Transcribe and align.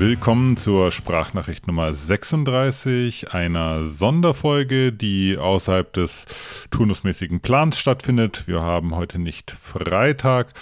Willkommen 0.00 0.56
zur 0.56 0.92
Sprachnachricht 0.92 1.66
Nummer 1.66 1.92
36, 1.92 3.34
einer 3.34 3.84
Sonderfolge, 3.84 4.94
die 4.94 5.36
außerhalb 5.36 5.92
des 5.92 6.24
turnusmäßigen 6.70 7.40
Plans 7.40 7.78
stattfindet. 7.78 8.48
Wir 8.48 8.62
haben 8.62 8.96
heute 8.96 9.18
nicht 9.18 9.50
Freitag. 9.50 10.54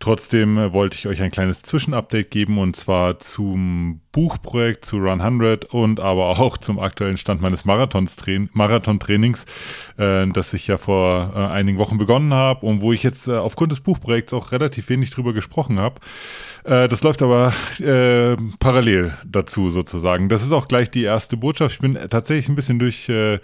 Trotzdem 0.00 0.72
wollte 0.72 0.96
ich 0.96 1.06
euch 1.06 1.22
ein 1.22 1.30
kleines 1.30 1.62
Zwischenupdate 1.62 2.32
geben 2.32 2.58
und 2.58 2.74
zwar 2.74 3.20
zum 3.20 4.00
Buchprojekt, 4.12 4.84
zu 4.84 4.96
Run 4.96 5.20
100 5.20 5.66
und 5.66 6.00
aber 6.00 6.40
auch 6.40 6.58
zum 6.58 6.78
aktuellen 6.78 7.16
Stand 7.16 7.40
meines 7.40 7.64
Marathon-Trainings, 7.64 9.44
äh, 9.98 10.26
das 10.28 10.52
ich 10.52 10.66
ja 10.66 10.78
vor 10.78 11.32
äh, 11.34 11.38
einigen 11.38 11.78
Wochen 11.78 11.98
begonnen 11.98 12.34
habe 12.34 12.66
und 12.66 12.80
wo 12.80 12.92
ich 12.92 13.02
jetzt 13.02 13.28
äh, 13.28 13.36
aufgrund 13.36 13.72
des 13.72 13.80
Buchprojekts 13.80 14.32
auch 14.32 14.52
relativ 14.52 14.88
wenig 14.88 15.10
drüber 15.10 15.32
gesprochen 15.32 15.78
habe. 15.78 16.00
Äh, 16.64 16.88
das 16.88 17.02
läuft 17.02 17.22
aber 17.22 17.52
äh, 17.78 18.36
parallel 18.58 19.14
dazu 19.24 19.70
sozusagen. 19.70 20.28
Das 20.28 20.42
ist 20.42 20.52
auch 20.52 20.68
gleich 20.68 20.90
die 20.90 21.04
erste 21.04 21.36
Botschaft. 21.36 21.76
Ich 21.76 21.80
bin 21.80 21.98
tatsächlich 22.08 22.48
ein 22.48 22.56
bisschen 22.56 22.78
durch, 22.78 23.08
äh, 23.08 23.38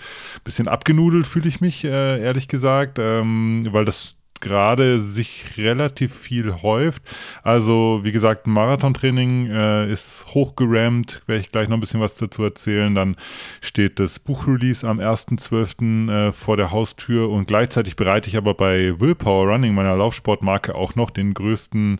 bisschen 0.44 0.68
abgenudelt 0.68 1.26
fühle 1.26 1.48
ich 1.48 1.60
mich, 1.60 1.84
ehrlich 1.84 2.48
gesagt, 2.48 2.98
ähm, 2.98 3.66
weil 3.70 3.84
das 3.84 4.15
gerade 4.40 5.00
sich 5.00 5.56
relativ 5.56 6.14
viel 6.14 6.62
häuft. 6.62 7.02
Also 7.42 8.00
wie 8.02 8.12
gesagt, 8.12 8.46
Marathontraining 8.46 9.50
äh, 9.50 9.90
ist 9.90 10.26
hochgerammt, 10.28 11.22
werde 11.26 11.40
ich 11.40 11.52
gleich 11.52 11.68
noch 11.68 11.76
ein 11.76 11.80
bisschen 11.80 12.00
was 12.00 12.16
dazu 12.16 12.42
erzählen. 12.42 12.94
Dann 12.94 13.16
steht 13.60 13.98
das 13.98 14.18
Buchrelease 14.18 14.86
am 14.86 14.98
1.12. 14.98 16.10
Äh, 16.10 16.32
vor 16.32 16.56
der 16.56 16.70
Haustür 16.70 17.30
und 17.30 17.46
gleichzeitig 17.46 17.96
bereite 17.96 18.28
ich 18.28 18.36
aber 18.36 18.54
bei 18.54 18.98
Willpower 18.98 19.48
Running, 19.48 19.74
meiner 19.74 19.96
Laufsportmarke, 19.96 20.74
auch 20.74 20.94
noch 20.94 21.10
den 21.10 21.34
größten 21.34 21.98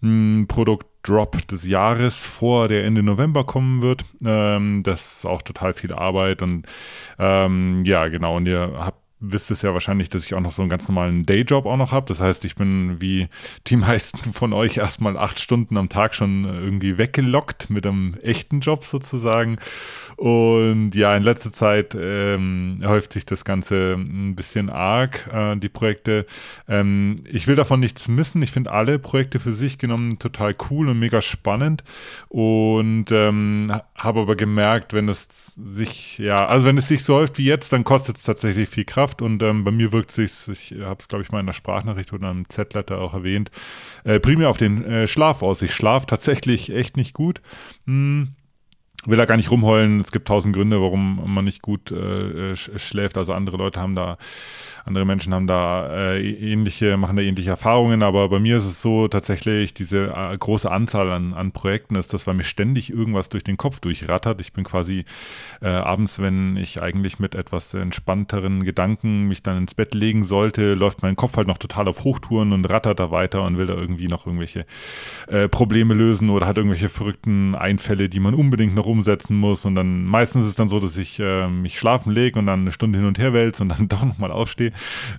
hm, 0.00 0.46
Produkt 0.48 0.86
Drop 1.06 1.46
des 1.48 1.66
Jahres 1.66 2.24
vor, 2.26 2.68
der 2.68 2.84
Ende 2.84 3.02
November 3.02 3.44
kommen 3.44 3.82
wird. 3.82 4.04
Ähm, 4.24 4.82
das 4.82 5.18
ist 5.18 5.26
auch 5.26 5.42
total 5.42 5.72
viel 5.72 5.92
Arbeit 5.92 6.42
und 6.42 6.66
ähm, 7.18 7.84
ja, 7.84 8.08
genau. 8.08 8.36
Und 8.36 8.46
ihr 8.48 8.72
habt 8.76 9.05
wisst 9.18 9.50
es 9.50 9.62
ja 9.62 9.72
wahrscheinlich, 9.72 10.10
dass 10.10 10.26
ich 10.26 10.34
auch 10.34 10.40
noch 10.40 10.52
so 10.52 10.62
einen 10.62 10.68
ganz 10.68 10.88
normalen 10.88 11.24
Dayjob 11.24 11.64
auch 11.64 11.76
noch 11.76 11.92
habe. 11.92 12.06
Das 12.06 12.20
heißt, 12.20 12.44
ich 12.44 12.54
bin 12.54 13.00
wie 13.00 13.28
die 13.66 13.76
meisten 13.76 14.32
von 14.32 14.52
euch 14.52 14.76
erstmal 14.76 15.16
acht 15.16 15.38
Stunden 15.38 15.76
am 15.76 15.88
Tag 15.88 16.14
schon 16.14 16.44
irgendwie 16.44 16.98
weggelockt 16.98 17.70
mit 17.70 17.86
einem 17.86 18.14
echten 18.22 18.60
Job 18.60 18.84
sozusagen. 18.84 19.58
Und 20.16 20.94
ja, 20.94 21.16
in 21.16 21.22
letzter 21.22 21.52
Zeit 21.52 21.96
ähm, 21.98 22.80
häuft 22.84 23.12
sich 23.12 23.26
das 23.26 23.44
Ganze 23.44 23.94
ein 23.94 24.34
bisschen 24.34 24.70
arg, 24.70 25.28
äh, 25.32 25.56
die 25.56 25.68
Projekte. 25.68 26.26
Ähm, 26.68 27.16
ich 27.30 27.46
will 27.46 27.56
davon 27.56 27.80
nichts 27.80 28.08
missen. 28.08 28.42
Ich 28.42 28.52
finde 28.52 28.72
alle 28.72 28.98
Projekte 28.98 29.40
für 29.40 29.52
sich 29.52 29.78
genommen 29.78 30.18
total 30.18 30.54
cool 30.70 30.88
und 30.88 30.98
mega 30.98 31.22
spannend. 31.22 31.84
Und 32.28 33.06
ähm, 33.12 33.72
habe 33.94 34.20
aber 34.20 34.36
gemerkt, 34.36 34.92
wenn 34.92 35.08
es 35.08 35.54
sich, 35.54 36.18
ja, 36.18 36.46
also 36.46 36.66
wenn 36.66 36.78
es 36.78 36.88
sich 36.88 37.04
so 37.04 37.14
häuft 37.14 37.38
wie 37.38 37.44
jetzt, 37.44 37.72
dann 37.72 37.84
kostet 37.84 38.16
es 38.16 38.22
tatsächlich 38.22 38.68
viel 38.68 38.84
Kraft. 38.84 39.05
Und 39.22 39.42
ähm, 39.42 39.64
bei 39.64 39.70
mir 39.70 39.92
wirkt 39.92 40.10
sich, 40.10 40.48
ich 40.48 40.74
habe 40.80 41.00
es, 41.00 41.08
glaube 41.08 41.22
ich, 41.22 41.30
mal 41.30 41.40
in 41.40 41.46
der 41.46 41.52
Sprachnachricht 41.52 42.12
oder 42.12 42.30
einem 42.30 42.48
Z-Letter 42.48 43.00
auch 43.00 43.14
erwähnt, 43.14 43.50
äh, 44.04 44.20
primär 44.20 44.50
auf 44.50 44.58
den 44.58 44.84
äh, 44.84 45.06
Schlaf 45.06 45.42
aus. 45.42 45.62
Ich 45.62 45.74
schlafe 45.74 46.06
tatsächlich 46.06 46.74
echt 46.74 46.96
nicht 46.96 47.14
gut. 47.14 47.40
Hm 47.86 48.34
will 49.06 49.16
da 49.16 49.24
gar 49.24 49.36
nicht 49.36 49.50
rumheulen. 49.50 50.00
Es 50.00 50.12
gibt 50.12 50.28
tausend 50.28 50.54
Gründe, 50.54 50.80
warum 50.80 51.32
man 51.32 51.44
nicht 51.44 51.62
gut 51.62 51.90
äh, 51.90 52.56
schläft. 52.56 53.16
Also 53.16 53.32
andere 53.32 53.56
Leute 53.56 53.80
haben 53.80 53.94
da 53.94 54.18
andere 54.86 55.04
Menschen 55.04 55.34
haben 55.34 55.48
da 55.48 55.88
äh, 55.92 56.30
ähnliche, 56.30 56.96
machen 56.96 57.16
da 57.16 57.22
ähnliche 57.22 57.50
Erfahrungen, 57.50 58.04
aber 58.04 58.28
bei 58.28 58.38
mir 58.38 58.58
ist 58.58 58.66
es 58.66 58.82
so 58.82 59.08
tatsächlich, 59.08 59.74
diese 59.74 60.14
äh, 60.14 60.36
große 60.38 60.70
Anzahl 60.70 61.10
an, 61.10 61.34
an 61.34 61.50
Projekten 61.50 61.96
ist 61.96 62.14
das, 62.14 62.28
weil 62.28 62.34
mir 62.34 62.44
ständig 62.44 62.90
irgendwas 62.90 63.28
durch 63.28 63.42
den 63.42 63.56
Kopf 63.56 63.80
durchrattert. 63.80 64.40
Ich 64.40 64.52
bin 64.52 64.62
quasi 64.62 65.04
äh, 65.60 65.66
abends, 65.66 66.20
wenn 66.20 66.56
ich 66.56 66.80
eigentlich 66.80 67.18
mit 67.18 67.34
etwas 67.34 67.74
entspannteren 67.74 68.62
Gedanken 68.62 69.24
mich 69.24 69.42
dann 69.42 69.58
ins 69.58 69.74
Bett 69.74 69.92
legen 69.92 70.24
sollte, 70.24 70.74
läuft 70.74 71.02
mein 71.02 71.16
Kopf 71.16 71.36
halt 71.36 71.48
noch 71.48 71.58
total 71.58 71.88
auf 71.88 72.04
Hochtouren 72.04 72.52
und 72.52 72.70
rattert 72.70 73.00
da 73.00 73.10
weiter 73.10 73.42
und 73.42 73.58
will 73.58 73.66
da 73.66 73.74
irgendwie 73.74 74.06
noch 74.06 74.24
irgendwelche 74.24 74.66
äh, 75.26 75.48
Probleme 75.48 75.94
lösen 75.94 76.30
oder 76.30 76.46
hat 76.46 76.58
irgendwelche 76.58 76.88
verrückten 76.88 77.56
Einfälle, 77.56 78.08
die 78.08 78.20
man 78.20 78.34
unbedingt 78.34 78.76
noch 78.76 78.86
umsetzen 78.96 79.36
muss. 79.36 79.64
Und 79.64 79.74
dann 79.74 80.04
meistens 80.04 80.42
ist 80.42 80.50
es 80.50 80.56
dann 80.56 80.68
so, 80.68 80.80
dass 80.80 80.96
ich 80.96 81.20
äh, 81.20 81.48
mich 81.48 81.78
schlafen 81.78 82.12
lege 82.12 82.38
und 82.38 82.46
dann 82.46 82.60
eine 82.60 82.72
Stunde 82.72 82.98
hin 82.98 83.06
und 83.06 83.18
her 83.18 83.32
wälze 83.32 83.62
und 83.62 83.68
dann 83.70 83.88
doch 83.88 84.04
nochmal 84.04 84.30
aufstehe 84.30 84.72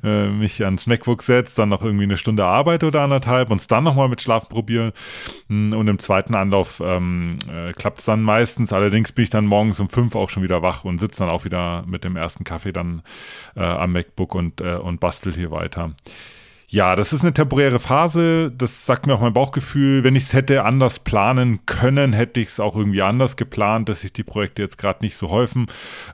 äh, 0.04 0.28
mich 0.28 0.64
ans 0.64 0.88
MacBook 0.88 1.22
setze, 1.24 1.56
dann 1.58 1.70
noch 1.70 1.84
irgendwie 1.84 2.04
eine 2.04 2.18
Stunde 2.18 2.46
arbeite 2.46 2.88
oder 2.88 3.02
anderthalb 3.02 3.52
und 3.52 3.62
es 3.62 3.68
dann 3.68 3.84
nochmal 3.84 4.10
mit 4.10 4.22
Schlaf 4.22 4.50
probiere. 4.50 4.94
Hm, 5.50 5.74
und 5.74 5.88
im 5.88 6.00
zweiten 6.00 6.36
Anlauf 6.36 6.82
ähm, 6.84 7.38
äh, 7.52 7.74
klappt 7.74 8.00
es 8.00 8.06
dann 8.06 8.22
meistens. 8.22 8.74
Allerdings 8.74 9.12
bin 9.12 9.24
ich 9.24 9.30
dann 9.30 9.46
morgens 9.46 9.80
um 9.80 9.90
fünf 9.90 10.16
auch 10.16 10.30
schon 10.30 10.44
wieder 10.44 10.62
wach 10.62 10.84
und 10.84 11.00
sitze 11.00 11.20
dann 11.20 11.30
auch 11.30 11.46
wieder 11.46 11.84
mit 11.88 12.04
dem 12.04 12.16
ersten 12.16 12.44
Kaffee 12.44 12.72
dann 12.72 13.02
äh, 13.56 13.64
am 13.64 13.94
MacBook 13.94 14.36
und, 14.36 14.62
äh, 14.62 14.76
und 14.76 15.00
bastel 15.00 15.34
hier 15.34 15.52
weiter. 15.52 15.92
Ja, 16.70 16.98
das 16.98 17.14
ist 17.14 17.22
eine 17.22 17.34
temporäre 17.34 17.80
Phase. 17.80 18.52
Das 18.52 18.86
sagt 18.86 19.08
mir 19.08 19.14
auch 19.14 19.22
mein 19.22 19.32
Bauchgefühl. 19.32 20.04
Wenn 20.04 20.18
ich 20.18 20.26
es 20.26 20.34
hätte 20.34 20.66
anders 20.66 21.00
planen 21.00 21.66
können, 21.66 22.12
hätte 22.12 22.42
ich 22.42 22.50
es 22.50 22.60
auch 22.60 22.76
irgendwie 22.76 23.02
anders 23.02 23.38
geplant, 23.38 23.88
dass 23.88 24.02
sich 24.02 24.12
die 24.12 24.26
Projekte 24.26 24.64
jetzt 24.64 24.78
gerade 24.78 25.02
nicht 25.02 25.16
so 25.16 25.30
häufen. 25.30 25.68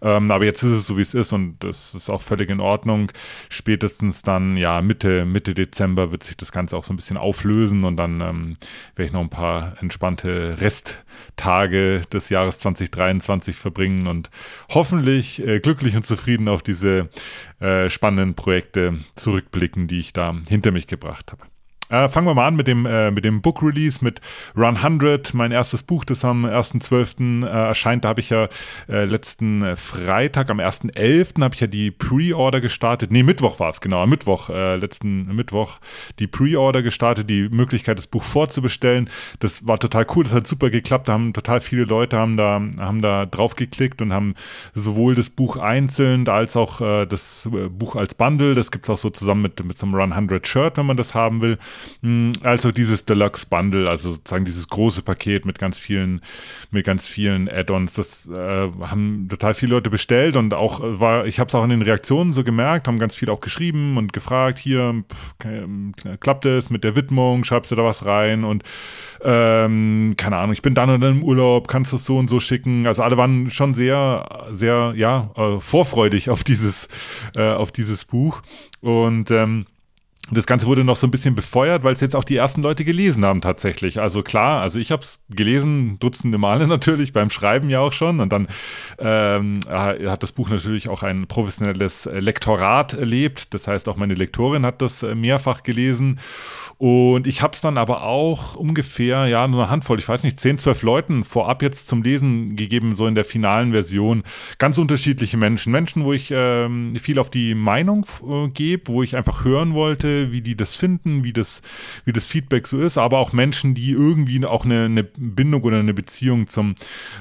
Ähm, 0.03 0.29
aber 0.29 0.45
jetzt 0.45 0.61
ist 0.61 0.69
es 0.69 0.85
so, 0.85 0.95
wie 0.95 1.01
es 1.01 1.15
ist 1.15 1.33
und 1.33 1.57
das 1.63 1.95
ist 1.95 2.11
auch 2.11 2.21
völlig 2.21 2.51
in 2.51 2.59
Ordnung. 2.59 3.11
Spätestens 3.49 4.21
dann, 4.21 4.55
ja, 4.55 4.83
Mitte, 4.83 5.25
Mitte 5.25 5.55
Dezember 5.55 6.11
wird 6.11 6.21
sich 6.21 6.37
das 6.37 6.51
Ganze 6.51 6.77
auch 6.77 6.83
so 6.83 6.93
ein 6.93 6.97
bisschen 6.97 7.17
auflösen 7.17 7.83
und 7.83 7.97
dann 7.97 8.21
ähm, 8.21 8.53
werde 8.95 9.07
ich 9.07 9.13
noch 9.13 9.21
ein 9.21 9.29
paar 9.31 9.81
entspannte 9.81 10.61
Resttage 10.61 12.01
des 12.13 12.29
Jahres 12.29 12.59
2023 12.59 13.55
verbringen 13.55 14.05
und 14.05 14.29
hoffentlich 14.69 15.43
äh, 15.43 15.59
glücklich 15.59 15.95
und 15.95 16.05
zufrieden 16.05 16.47
auf 16.47 16.61
diese 16.61 17.09
äh, 17.59 17.89
spannenden 17.89 18.35
Projekte 18.35 18.99
zurückblicken, 19.15 19.87
die 19.87 19.99
ich 19.99 20.13
da 20.13 20.42
hinter 20.47 20.71
mich 20.71 20.87
gebracht 20.87 21.31
habe. 21.31 21.43
Äh, 21.93 22.09
fangen 22.09 22.25
wir 22.25 22.33
mal 22.33 22.47
an 22.47 22.55
mit 22.55 22.65
dem, 22.65 22.87
äh, 22.87 23.11
mit 23.11 23.23
dem 23.23 23.43
Book 23.43 23.61
Release, 23.61 24.03
mit 24.03 24.19
Run 24.57 24.77
100, 24.77 25.35
mein 25.35 25.51
erstes 25.51 25.83
Buch, 25.83 26.03
das 26.03 26.25
am 26.25 26.43
1.12. 26.43 27.45
Äh, 27.45 27.47
erscheint. 27.47 28.03
Da 28.03 28.09
habe 28.09 28.19
ich 28.19 28.31
ja 28.31 28.47
äh, 28.89 29.05
letzten 29.05 29.61
äh, 29.61 29.75
Freitag, 29.75 30.49
am 30.49 30.59
1.11. 30.59 31.43
habe 31.43 31.53
ich 31.53 31.61
ja 31.61 31.67
die 31.67 31.91
Pre-Order 31.91 32.61
gestartet. 32.61 33.11
Nee, 33.11 33.21
Mittwoch 33.21 33.59
war 33.59 33.69
es, 33.69 33.79
genau, 33.79 34.01
am 34.01 34.09
Mittwoch, 34.09 34.49
äh, 34.49 34.75
letzten 34.77 35.35
Mittwoch 35.35 35.77
die 36.17 36.25
Pre-Order 36.25 36.81
gestartet, 36.81 37.29
die 37.29 37.47
Möglichkeit, 37.49 37.99
das 37.99 38.07
Buch 38.07 38.23
vorzubestellen. 38.23 39.07
Das 39.37 39.67
war 39.67 39.79
total 39.79 40.07
cool, 40.15 40.23
das 40.23 40.33
hat 40.33 40.47
super 40.47 40.71
geklappt. 40.71 41.09
Da 41.09 41.13
haben 41.13 41.31
total 41.31 41.61
viele 41.61 41.83
Leute 41.83 42.17
haben 42.17 42.37
da, 42.37 42.59
haben 42.79 43.03
da 43.03 43.27
drauf 43.27 43.55
geklickt 43.55 44.01
und 44.01 44.13
haben 44.13 44.33
sowohl 44.73 45.13
das 45.13 45.29
Buch 45.29 45.57
einzeln 45.57 46.27
als 46.27 46.57
auch 46.57 46.79
das 47.05 47.47
Buch 47.69 47.95
als 47.95 48.15
Bundle, 48.15 48.55
das 48.55 48.71
gibt 48.71 48.85
es 48.85 48.89
auch 48.89 48.97
so 48.97 49.11
zusammen 49.11 49.43
mit, 49.43 49.63
mit 49.63 49.77
so 49.77 49.85
einem 49.85 49.93
Run 49.93 50.11
100 50.11 50.47
Shirt, 50.47 50.77
wenn 50.77 50.87
man 50.87 50.97
das 50.97 51.13
haben 51.13 51.41
will, 51.41 51.59
also 52.41 52.71
dieses 52.71 53.05
Deluxe 53.05 53.45
Bundle, 53.47 53.89
also 53.89 54.11
sozusagen 54.11 54.45
dieses 54.45 54.67
große 54.67 55.01
Paket 55.01 55.45
mit 55.45 55.59
ganz 55.59 55.77
vielen, 55.77 56.21
mit 56.71 56.85
ganz 56.85 57.07
vielen 57.07 57.49
Add-ons, 57.49 57.93
das 57.93 58.29
äh, 58.29 58.69
haben 58.81 59.27
total 59.29 59.53
viele 59.53 59.75
Leute 59.75 59.89
bestellt 59.89 60.35
und 60.35 60.53
auch 60.53 60.81
äh, 60.81 60.99
war, 60.99 61.25
ich 61.25 61.39
habe 61.39 61.47
es 61.47 61.55
auch 61.55 61.63
in 61.63 61.69
den 61.69 61.81
Reaktionen 61.81 62.33
so 62.33 62.43
gemerkt, 62.43 62.87
haben 62.87 62.99
ganz 62.99 63.15
viele 63.15 63.31
auch 63.31 63.41
geschrieben 63.41 63.97
und 63.97 64.13
gefragt, 64.13 64.59
hier 64.59 65.03
pff, 65.11 65.35
klappt 66.19 66.45
es 66.45 66.69
mit 66.69 66.83
der 66.83 66.95
Widmung, 66.95 67.43
schreibst 67.43 67.71
du 67.71 67.75
da 67.75 67.83
was 67.83 68.05
rein? 68.05 68.43
Und 68.43 68.63
ähm, 69.21 70.15
keine 70.17 70.37
Ahnung, 70.37 70.53
ich 70.53 70.61
bin 70.61 70.75
dann 70.75 70.89
und 70.89 71.01
dann 71.01 71.17
im 71.17 71.23
Urlaub, 71.23 71.67
kannst 71.67 71.91
du 71.91 71.95
es 71.95 72.05
so 72.05 72.17
und 72.17 72.29
so 72.29 72.39
schicken. 72.39 72.87
Also 72.87 73.03
alle 73.03 73.17
waren 73.17 73.49
schon 73.51 73.73
sehr, 73.73 74.47
sehr, 74.51 74.93
ja, 74.95 75.31
äh, 75.35 75.59
vorfreudig 75.59 76.29
auf 76.29 76.43
dieses, 76.43 76.87
äh, 77.35 77.51
auf 77.51 77.71
dieses 77.71 78.05
Buch. 78.05 78.41
Und 78.81 79.31
ähm, 79.31 79.65
das 80.31 80.45
Ganze 80.45 80.67
wurde 80.67 80.85
noch 80.85 80.95
so 80.95 81.05
ein 81.05 81.11
bisschen 81.11 81.35
befeuert, 81.35 81.83
weil 81.83 81.93
es 81.93 81.99
jetzt 81.99 82.15
auch 82.15 82.23
die 82.23 82.37
ersten 82.37 82.61
Leute 82.61 82.85
gelesen 82.85 83.25
haben 83.25 83.41
tatsächlich. 83.41 83.99
Also 83.99 84.23
klar, 84.23 84.61
also 84.61 84.79
ich 84.79 84.91
habe 84.91 85.03
es 85.03 85.19
gelesen, 85.29 85.99
dutzende 85.99 86.37
Male 86.37 86.65
natürlich, 86.67 87.11
beim 87.11 87.29
Schreiben 87.29 87.69
ja 87.69 87.81
auch 87.81 87.91
schon. 87.91 88.21
Und 88.21 88.31
dann 88.31 88.47
ähm, 88.99 89.59
hat 89.69 90.23
das 90.23 90.31
Buch 90.31 90.49
natürlich 90.49 90.87
auch 90.87 91.03
ein 91.03 91.27
professionelles 91.27 92.09
Lektorat 92.11 92.93
erlebt. 92.93 93.53
Das 93.53 93.67
heißt, 93.67 93.89
auch 93.89 93.97
meine 93.97 94.13
Lektorin 94.13 94.65
hat 94.65 94.81
das 94.81 95.03
äh, 95.03 95.13
mehrfach 95.13 95.61
gelesen. 95.61 96.19
Und 96.77 97.27
ich 97.27 97.41
habe 97.41 97.53
es 97.53 97.61
dann 97.61 97.77
aber 97.77 98.03
auch 98.03 98.55
ungefähr, 98.55 99.27
ja, 99.27 99.47
nur 99.47 99.63
eine 99.63 99.71
Handvoll, 99.71 99.99
ich 99.99 100.07
weiß 100.07 100.23
nicht, 100.23 100.39
10, 100.39 100.57
12 100.57 100.83
Leuten 100.83 101.23
vorab 101.25 101.61
jetzt 101.61 101.87
zum 101.87 102.01
Lesen 102.01 102.55
gegeben, 102.55 102.95
so 102.95 103.07
in 103.07 103.15
der 103.15 103.25
finalen 103.25 103.71
Version. 103.73 104.23
Ganz 104.57 104.77
unterschiedliche 104.77 105.37
Menschen. 105.37 105.71
Menschen, 105.71 106.05
wo 106.05 106.13
ich 106.13 106.31
ähm, 106.33 106.95
viel 106.97 107.19
auf 107.19 107.29
die 107.29 107.55
Meinung 107.55 108.05
äh, 108.25 108.47
gebe, 108.49 108.87
wo 108.87 109.03
ich 109.03 109.15
einfach 109.15 109.43
hören 109.43 109.73
wollte, 109.73 110.12
Wie 110.31 110.41
die 110.41 110.55
das 110.55 110.75
finden, 110.75 111.23
wie 111.23 111.33
das, 111.33 111.61
wie 112.05 112.13
das 112.13 112.27
Feedback 112.27 112.67
so 112.67 112.79
ist, 112.79 112.97
aber 112.97 113.19
auch 113.19 113.33
Menschen, 113.33 113.73
die 113.73 113.91
irgendwie 113.91 114.43
auch 114.45 114.65
eine, 114.65 114.85
eine 114.85 115.03
Bindung 115.03 115.63
oder 115.63 115.79
eine 115.79 115.93
Beziehung 115.93 116.47
zum, 116.47 116.75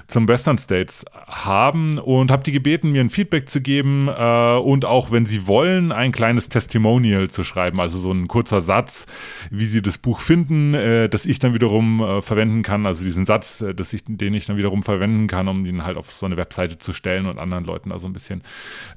zum 0.06 0.28
Western 0.28 0.58
States 0.58 1.04
haben 1.26 1.98
und 1.98 2.30
habe 2.30 2.42
die 2.42 2.52
gebeten, 2.52 2.92
mir 2.92 3.00
ein 3.00 3.10
Feedback 3.10 3.48
zu 3.48 3.60
geben 3.60 4.08
äh, 4.08 4.56
und 4.56 4.84
auch, 4.84 5.10
wenn 5.10 5.26
sie 5.26 5.46
wollen, 5.46 5.92
ein 5.92 6.12
kleines 6.12 6.48
Testimonial 6.48 7.28
zu 7.30 7.44
schreiben, 7.44 7.80
also 7.80 7.98
so 7.98 8.12
ein 8.12 8.28
kurzer 8.28 8.60
Satz, 8.60 9.06
wie 9.50 9.66
sie 9.66 9.82
das 9.82 9.98
Buch 9.98 10.20
finden, 10.20 10.74
äh, 10.74 11.08
das 11.08 11.26
ich 11.26 11.38
dann 11.38 11.54
wiederum 11.54 12.00
äh, 12.00 12.22
verwenden 12.22 12.62
kann, 12.62 12.86
also 12.86 13.04
diesen 13.04 13.26
Satz, 13.26 13.60
äh, 13.60 13.74
dass 13.74 13.92
ich, 13.92 14.02
den 14.06 14.34
ich 14.34 14.46
dann 14.46 14.56
wiederum 14.56 14.82
verwenden 14.82 15.26
kann, 15.26 15.48
um 15.48 15.66
ihn 15.66 15.84
halt 15.84 15.96
auf 15.96 16.12
so 16.12 16.26
eine 16.26 16.36
Webseite 16.36 16.78
zu 16.78 16.92
stellen 16.92 17.26
und 17.26 17.38
anderen 17.38 17.64
Leuten 17.64 17.92
also 17.92 18.06
ein 18.06 18.12
bisschen 18.12 18.42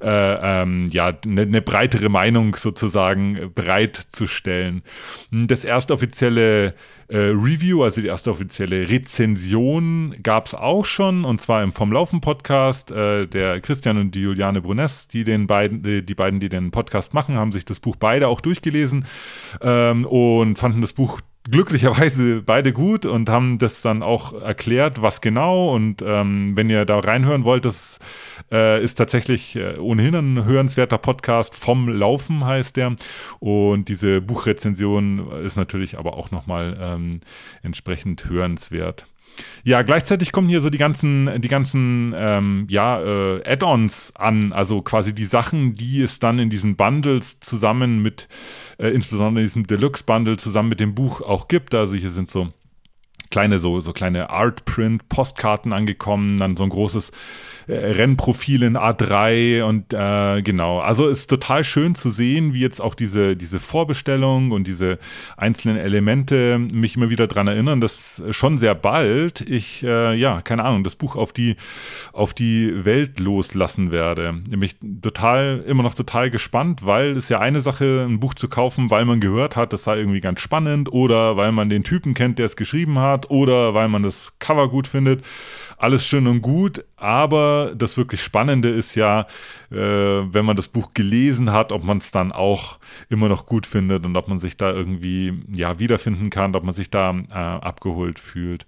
äh, 0.00 0.62
ähm, 0.62 0.86
ja 0.86 1.12
eine, 1.24 1.42
eine 1.42 1.62
breitere 1.62 2.08
Meinung 2.08 2.56
sozusagen 2.56 3.52
bereitzustellen. 3.86 4.82
Das 5.30 5.64
erste 5.64 5.92
offizielle 5.92 6.74
äh, 7.08 7.16
Review, 7.16 7.82
also 7.82 8.00
die 8.00 8.08
erste 8.08 8.30
offizielle 8.30 8.88
Rezension 8.90 10.14
gab 10.22 10.46
es 10.46 10.54
auch 10.54 10.84
schon 10.84 11.24
und 11.24 11.40
zwar 11.40 11.62
im 11.62 11.72
Vom 11.72 11.92
Laufen 11.92 12.20
Podcast. 12.20 12.90
Äh, 12.90 13.26
der 13.26 13.60
Christian 13.60 13.98
und 13.98 14.14
die 14.14 14.22
Juliane 14.22 14.60
Brunes, 14.60 15.08
die 15.08 15.24
den 15.24 15.46
beiden, 15.46 15.84
äh, 15.84 16.02
die 16.02 16.14
beiden, 16.14 16.40
die 16.40 16.48
den 16.48 16.70
Podcast 16.70 17.14
machen, 17.14 17.36
haben 17.36 17.52
sich 17.52 17.64
das 17.64 17.80
Buch 17.80 17.96
beide 17.96 18.28
auch 18.28 18.40
durchgelesen 18.40 19.06
ähm, 19.60 20.04
und 20.04 20.58
fanden 20.58 20.80
das 20.80 20.92
Buch 20.92 21.20
glücklicherweise 21.50 22.42
beide 22.42 22.72
gut 22.72 23.06
und 23.06 23.28
haben 23.28 23.58
das 23.58 23.82
dann 23.82 24.02
auch 24.02 24.32
erklärt, 24.40 25.02
was 25.02 25.20
genau. 25.20 25.74
Und 25.74 26.02
ähm, 26.06 26.56
wenn 26.56 26.68
ihr 26.68 26.84
da 26.84 26.98
reinhören 26.98 27.44
wollt, 27.44 27.64
das 27.64 27.98
äh, 28.52 28.82
ist 28.82 28.96
tatsächlich 28.96 29.56
äh, 29.56 29.78
ohnehin 29.78 30.14
ein 30.14 30.44
hörenswerter 30.44 30.98
Podcast. 30.98 31.54
Vom 31.54 31.88
Laufen 31.88 32.44
heißt 32.44 32.76
der. 32.76 32.96
Und 33.40 33.88
diese 33.88 34.20
Buchrezension 34.20 35.30
ist 35.42 35.56
natürlich 35.56 35.98
aber 35.98 36.14
auch 36.14 36.30
nochmal 36.30 36.76
ähm, 36.80 37.20
entsprechend 37.62 38.28
hörenswert. 38.28 39.06
Ja, 39.64 39.82
gleichzeitig 39.82 40.32
kommen 40.32 40.48
hier 40.48 40.60
so 40.60 40.70
die 40.70 40.78
ganzen, 40.78 41.40
die 41.40 41.48
ganzen 41.48 42.14
ähm, 42.16 42.66
ja, 42.70 43.00
äh, 43.02 43.42
Add-ons 43.44 44.14
an, 44.16 44.52
also 44.52 44.82
quasi 44.82 45.14
die 45.14 45.24
Sachen, 45.24 45.74
die 45.74 46.02
es 46.02 46.18
dann 46.18 46.38
in 46.38 46.50
diesen 46.50 46.76
Bundles 46.76 47.40
zusammen 47.40 48.02
mit, 48.02 48.28
äh, 48.78 48.88
insbesondere 48.88 49.42
in 49.42 49.46
diesem 49.46 49.66
Deluxe-Bundle 49.66 50.36
zusammen 50.36 50.68
mit 50.68 50.80
dem 50.80 50.94
Buch 50.94 51.20
auch 51.20 51.48
gibt. 51.48 51.74
Also 51.74 51.96
hier 51.96 52.10
sind 52.10 52.30
so 52.30 52.48
kleine, 53.36 53.58
so, 53.58 53.80
so 53.80 53.92
kleine 53.92 54.30
Art-Print-Postkarten 54.30 55.74
angekommen, 55.74 56.38
dann 56.38 56.56
so 56.56 56.62
ein 56.62 56.70
großes 56.70 57.12
äh, 57.66 57.74
Rennprofil 57.74 58.62
in 58.62 58.78
A3 58.78 59.62
und 59.62 59.92
äh, 59.92 60.40
genau. 60.40 60.78
Also 60.78 61.06
ist 61.06 61.26
total 61.26 61.62
schön 61.62 61.94
zu 61.94 62.08
sehen, 62.08 62.54
wie 62.54 62.60
jetzt 62.60 62.80
auch 62.80 62.94
diese, 62.94 63.36
diese 63.36 63.60
Vorbestellung 63.60 64.52
und 64.52 64.66
diese 64.66 64.98
einzelnen 65.36 65.76
Elemente 65.76 66.58
mich 66.58 66.96
immer 66.96 67.10
wieder 67.10 67.26
daran 67.26 67.46
erinnern, 67.46 67.82
dass 67.82 68.22
schon 68.30 68.56
sehr 68.56 68.74
bald 68.74 69.42
ich, 69.42 69.82
äh, 69.82 70.14
ja, 70.14 70.40
keine 70.40 70.64
Ahnung, 70.64 70.82
das 70.82 70.96
Buch 70.96 71.14
auf 71.14 71.34
die, 71.34 71.56
auf 72.14 72.32
die 72.32 72.86
Welt 72.86 73.20
loslassen 73.20 73.92
werde. 73.92 74.40
Mich 74.56 74.76
total, 75.02 75.62
immer 75.66 75.82
noch 75.82 75.94
total 75.94 76.30
gespannt, 76.30 76.86
weil 76.86 77.14
es 77.18 77.28
ja 77.28 77.38
eine 77.38 77.60
Sache, 77.60 78.06
ein 78.08 78.18
Buch 78.18 78.32
zu 78.32 78.48
kaufen, 78.48 78.90
weil 78.90 79.04
man 79.04 79.20
gehört 79.20 79.56
hat, 79.56 79.74
das 79.74 79.84
sei 79.84 79.98
irgendwie 79.98 80.20
ganz 80.20 80.40
spannend 80.40 80.90
oder 80.90 81.36
weil 81.36 81.52
man 81.52 81.68
den 81.68 81.84
Typen 81.84 82.14
kennt, 82.14 82.38
der 82.38 82.46
es 82.46 82.56
geschrieben 82.56 82.98
hat 82.98 83.25
oder 83.30 83.74
weil 83.74 83.88
man 83.88 84.02
das 84.02 84.32
Cover 84.38 84.68
gut 84.68 84.86
findet 84.86 85.22
alles 85.78 86.06
schön 86.06 86.26
und 86.26 86.40
gut, 86.40 86.84
aber 86.96 87.72
das 87.76 87.96
wirklich 87.96 88.22
Spannende 88.22 88.68
ist 88.68 88.94
ja, 88.94 89.26
äh, 89.70 89.76
wenn 89.76 90.44
man 90.44 90.56
das 90.56 90.68
Buch 90.68 90.94
gelesen 90.94 91.52
hat, 91.52 91.72
ob 91.72 91.84
man 91.84 91.98
es 91.98 92.10
dann 92.10 92.32
auch 92.32 92.78
immer 93.08 93.28
noch 93.28 93.46
gut 93.46 93.66
findet 93.66 94.04
und 94.06 94.16
ob 94.16 94.28
man 94.28 94.38
sich 94.38 94.56
da 94.56 94.72
irgendwie 94.72 95.34
ja 95.52 95.78
wiederfinden 95.78 96.30
kann, 96.30 96.54
ob 96.54 96.64
man 96.64 96.74
sich 96.74 96.90
da 96.90 97.14
äh, 97.30 97.34
abgeholt 97.34 98.18
fühlt. 98.18 98.66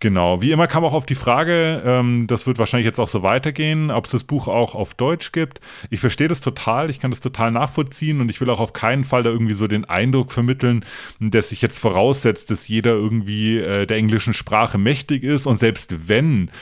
Genau, 0.00 0.40
wie 0.40 0.52
immer 0.52 0.68
kam 0.68 0.84
auch 0.84 0.92
auf 0.92 1.06
die 1.06 1.16
Frage, 1.16 1.82
ähm, 1.84 2.28
das 2.28 2.46
wird 2.46 2.60
wahrscheinlich 2.60 2.86
jetzt 2.86 3.00
auch 3.00 3.08
so 3.08 3.24
weitergehen, 3.24 3.90
ob 3.90 4.04
es 4.04 4.12
das 4.12 4.22
Buch 4.22 4.46
auch 4.46 4.76
auf 4.76 4.94
Deutsch 4.94 5.32
gibt. 5.32 5.60
Ich 5.90 5.98
verstehe 5.98 6.28
das 6.28 6.40
total, 6.40 6.88
ich 6.88 7.00
kann 7.00 7.10
das 7.10 7.20
total 7.20 7.50
nachvollziehen 7.50 8.20
und 8.20 8.30
ich 8.30 8.40
will 8.40 8.48
auch 8.48 8.60
auf 8.60 8.72
keinen 8.72 9.02
Fall 9.02 9.24
da 9.24 9.30
irgendwie 9.30 9.54
so 9.54 9.66
den 9.66 9.86
Eindruck 9.86 10.30
vermitteln, 10.30 10.84
dass 11.18 11.48
sich 11.48 11.62
jetzt 11.62 11.80
voraussetzt, 11.80 12.52
dass 12.52 12.68
jeder 12.68 12.92
irgendwie 12.92 13.58
äh, 13.58 13.86
der 13.86 13.96
englischen 13.96 14.34
Sprache 14.34 14.78
mächtig 14.78 15.24
ist 15.24 15.48
und 15.48 15.58
selbst 15.58 16.08
wenn, 16.08 16.52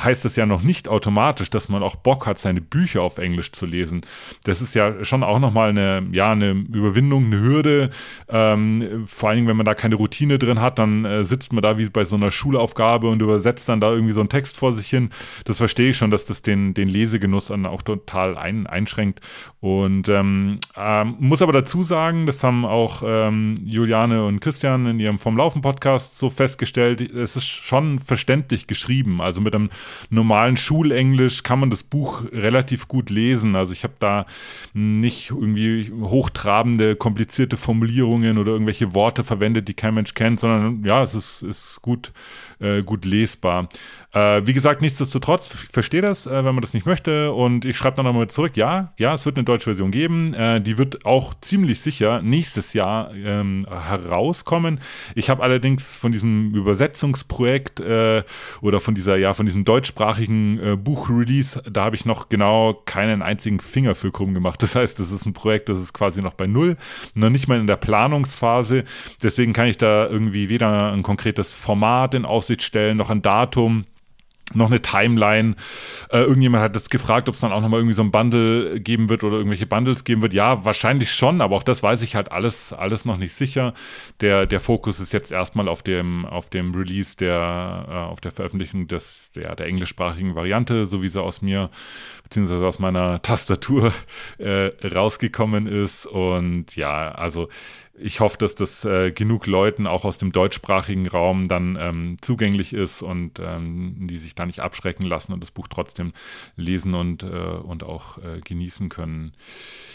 heißt 0.00 0.24
das 0.24 0.34
ja 0.34 0.44
noch 0.44 0.62
nicht 0.62 0.88
automatisch, 0.88 1.50
dass 1.50 1.68
man 1.68 1.84
auch 1.84 1.94
Bock 1.94 2.26
hat, 2.26 2.40
seine 2.40 2.60
Bücher 2.60 3.02
auf 3.02 3.18
Englisch 3.18 3.52
zu 3.52 3.64
lesen. 3.64 4.00
Das 4.42 4.60
ist 4.60 4.74
ja 4.74 5.04
schon 5.04 5.22
auch 5.22 5.38
nochmal 5.38 5.68
eine, 5.68 6.04
ja, 6.10 6.32
eine 6.32 6.50
Überwindung, 6.50 7.26
eine 7.26 7.40
Hürde. 7.40 7.90
Ähm, 8.28 9.04
vor 9.06 9.28
allen 9.28 9.36
Dingen, 9.36 9.48
wenn 9.48 9.56
man 9.56 9.66
da 9.66 9.74
keine 9.74 9.94
Routine 9.94 10.40
drin 10.40 10.60
hat, 10.60 10.80
dann 10.80 11.04
äh, 11.04 11.22
sitzt 11.22 11.52
man 11.52 11.62
da 11.62 11.78
wie 11.78 11.88
bei 11.88 12.04
so 12.04 12.16
einer 12.16 12.32
Schule 12.32 12.58
auf 12.58 12.71
Hausaufgabe 12.72 13.08
und 13.08 13.22
übersetzt 13.22 13.68
dann 13.68 13.80
da 13.80 13.90
irgendwie 13.90 14.12
so 14.12 14.20
einen 14.20 14.28
Text 14.28 14.56
vor 14.56 14.72
sich 14.72 14.88
hin. 14.88 15.10
Das 15.44 15.58
verstehe 15.58 15.90
ich 15.90 15.96
schon, 15.96 16.10
dass 16.10 16.24
das 16.24 16.42
den, 16.42 16.74
den 16.74 16.88
Lesegenuss 16.88 17.46
dann 17.46 17.66
auch 17.66 17.82
total 17.82 18.36
ein, 18.36 18.66
einschränkt. 18.66 19.20
Und 19.60 20.08
ähm, 20.08 20.58
ähm, 20.76 21.16
muss 21.18 21.42
aber 21.42 21.52
dazu 21.52 21.82
sagen, 21.82 22.26
das 22.26 22.42
haben 22.42 22.64
auch 22.64 23.02
ähm, 23.04 23.54
Juliane 23.64 24.24
und 24.24 24.40
Christian 24.40 24.86
in 24.86 25.00
ihrem 25.00 25.18
Vom 25.18 25.36
Laufen 25.36 25.62
Podcast 25.62 26.18
so 26.18 26.30
festgestellt, 26.30 27.00
es 27.00 27.36
ist 27.36 27.46
schon 27.46 27.98
verständlich 27.98 28.66
geschrieben. 28.66 29.20
Also 29.20 29.40
mit 29.40 29.54
einem 29.54 29.70
normalen 30.10 30.56
Schulenglisch 30.56 31.42
kann 31.42 31.60
man 31.60 31.70
das 31.70 31.82
Buch 31.82 32.24
relativ 32.32 32.88
gut 32.88 33.10
lesen. 33.10 33.56
Also 33.56 33.72
ich 33.72 33.84
habe 33.84 33.94
da 33.98 34.26
nicht 34.72 35.30
irgendwie 35.30 35.92
hochtrabende, 36.00 36.96
komplizierte 36.96 37.56
Formulierungen 37.56 38.38
oder 38.38 38.52
irgendwelche 38.52 38.94
Worte 38.94 39.24
verwendet, 39.24 39.68
die 39.68 39.74
kein 39.74 39.94
Mensch 39.94 40.14
kennt, 40.14 40.40
sondern 40.40 40.84
ja, 40.84 41.02
es 41.02 41.14
ist, 41.14 41.42
ist 41.42 41.80
gut 41.82 42.12
äh, 42.62 42.82
gut 42.82 43.04
lesbar. 43.04 43.68
Äh, 44.14 44.46
wie 44.46 44.52
gesagt, 44.52 44.82
nichtsdestotrotz, 44.82 45.50
ich 45.54 45.70
verstehe 45.72 46.02
das, 46.02 46.26
äh, 46.26 46.44
wenn 46.44 46.54
man 46.54 46.60
das 46.60 46.74
nicht 46.74 46.84
möchte. 46.84 47.32
Und 47.32 47.64
ich 47.64 47.78
schreibe 47.78 47.96
dann 47.96 48.04
nochmal 48.04 48.28
zurück, 48.28 48.56
ja, 48.56 48.92
ja, 48.98 49.14
es 49.14 49.24
wird 49.24 49.36
eine 49.36 49.44
deutsche 49.44 49.64
Version 49.64 49.90
geben. 49.90 50.34
Äh, 50.34 50.60
die 50.60 50.76
wird 50.76 51.06
auch 51.06 51.32
ziemlich 51.40 51.80
sicher 51.80 52.20
nächstes 52.20 52.74
Jahr 52.74 53.14
ähm, 53.14 53.66
herauskommen. 53.70 54.80
Ich 55.14 55.30
habe 55.30 55.42
allerdings 55.42 55.96
von 55.96 56.12
diesem 56.12 56.54
Übersetzungsprojekt 56.54 57.80
äh, 57.80 58.22
oder 58.60 58.80
von 58.80 58.94
dieser, 58.94 59.16
ja, 59.16 59.32
von 59.32 59.46
diesem 59.46 59.64
deutschsprachigen 59.64 60.82
Buchrelease, 60.82 61.62
da 61.70 61.84
habe 61.84 61.96
ich 61.96 62.04
noch 62.04 62.28
genau 62.28 62.74
keinen 62.84 63.22
einzigen 63.22 63.60
Finger 63.60 63.94
für 63.94 64.12
krumm 64.12 64.34
gemacht. 64.34 64.62
Das 64.62 64.74
heißt, 64.74 64.98
das 64.98 65.10
ist 65.10 65.26
ein 65.26 65.32
Projekt, 65.32 65.68
das 65.68 65.78
ist 65.78 65.92
quasi 65.92 66.20
noch 66.20 66.34
bei 66.34 66.46
Null, 66.46 66.76
noch 67.14 67.30
nicht 67.30 67.48
mal 67.48 67.58
in 67.58 67.66
der 67.66 67.76
Planungsphase. 67.76 68.84
Deswegen 69.22 69.52
kann 69.52 69.66
ich 69.66 69.78
da 69.78 70.06
irgendwie 70.08 70.48
weder 70.48 70.92
ein 70.92 71.02
konkretes 71.02 71.54
Format 71.54 72.14
in 72.14 72.24
Aussicht 72.24 72.51
stellen, 72.60 72.98
noch 72.98 73.08
ein 73.08 73.22
Datum 73.22 73.86
noch 74.54 74.70
eine 74.70 74.82
Timeline. 74.82 75.54
Äh, 76.10 76.20
irgendjemand 76.20 76.62
hat 76.62 76.76
das 76.76 76.90
gefragt, 76.90 77.28
ob 77.28 77.34
es 77.34 77.40
dann 77.40 77.52
auch 77.52 77.60
nochmal 77.60 77.80
irgendwie 77.80 77.94
so 77.94 78.02
ein 78.02 78.10
Bundle 78.10 78.80
geben 78.80 79.08
wird 79.08 79.24
oder 79.24 79.36
irgendwelche 79.36 79.66
Bundles 79.66 80.04
geben 80.04 80.22
wird. 80.22 80.34
Ja, 80.34 80.64
wahrscheinlich 80.64 81.12
schon, 81.12 81.40
aber 81.40 81.56
auch 81.56 81.62
das 81.62 81.82
weiß 81.82 82.02
ich 82.02 82.14
halt 82.14 82.32
alles, 82.32 82.72
alles 82.72 83.04
noch 83.04 83.16
nicht 83.16 83.34
sicher. 83.34 83.74
Der, 84.20 84.46
der 84.46 84.60
Fokus 84.60 85.00
ist 85.00 85.12
jetzt 85.12 85.32
erstmal 85.32 85.68
auf 85.68 85.82
dem, 85.82 86.26
auf 86.26 86.50
dem 86.50 86.74
Release 86.74 87.16
der, 87.16 87.86
äh, 87.88 87.92
auf 87.92 88.20
der 88.20 88.32
Veröffentlichung 88.32 88.86
des, 88.88 89.32
der, 89.32 89.54
der 89.56 89.66
englischsprachigen 89.66 90.34
Variante, 90.34 90.86
so 90.86 91.02
wie 91.02 91.08
sie 91.08 91.22
aus 91.22 91.42
mir, 91.42 91.70
beziehungsweise 92.22 92.66
aus 92.66 92.78
meiner 92.78 93.22
Tastatur 93.22 93.92
äh, 94.38 94.70
rausgekommen 94.86 95.66
ist. 95.66 96.06
Und 96.06 96.76
ja, 96.76 97.12
also 97.12 97.48
ich 98.02 98.20
hoffe, 98.20 98.36
dass 98.38 98.54
das 98.54 98.84
äh, 98.84 99.12
genug 99.12 99.46
Leuten 99.46 99.86
auch 99.86 100.04
aus 100.04 100.18
dem 100.18 100.32
deutschsprachigen 100.32 101.06
Raum 101.08 101.48
dann 101.48 101.78
ähm, 101.80 102.16
zugänglich 102.20 102.72
ist 102.72 103.02
und 103.02 103.38
ähm, 103.38 103.96
die 104.00 104.18
sich 104.18 104.34
da 104.34 104.46
nicht 104.46 104.60
abschrecken 104.60 105.06
lassen 105.06 105.32
und 105.32 105.42
das 105.42 105.50
Buch 105.50 105.68
trotzdem 105.68 106.12
lesen 106.56 106.94
und, 106.94 107.22
äh, 107.22 107.26
und 107.26 107.84
auch 107.84 108.18
äh, 108.18 108.40
genießen 108.44 108.88
können. 108.88 109.32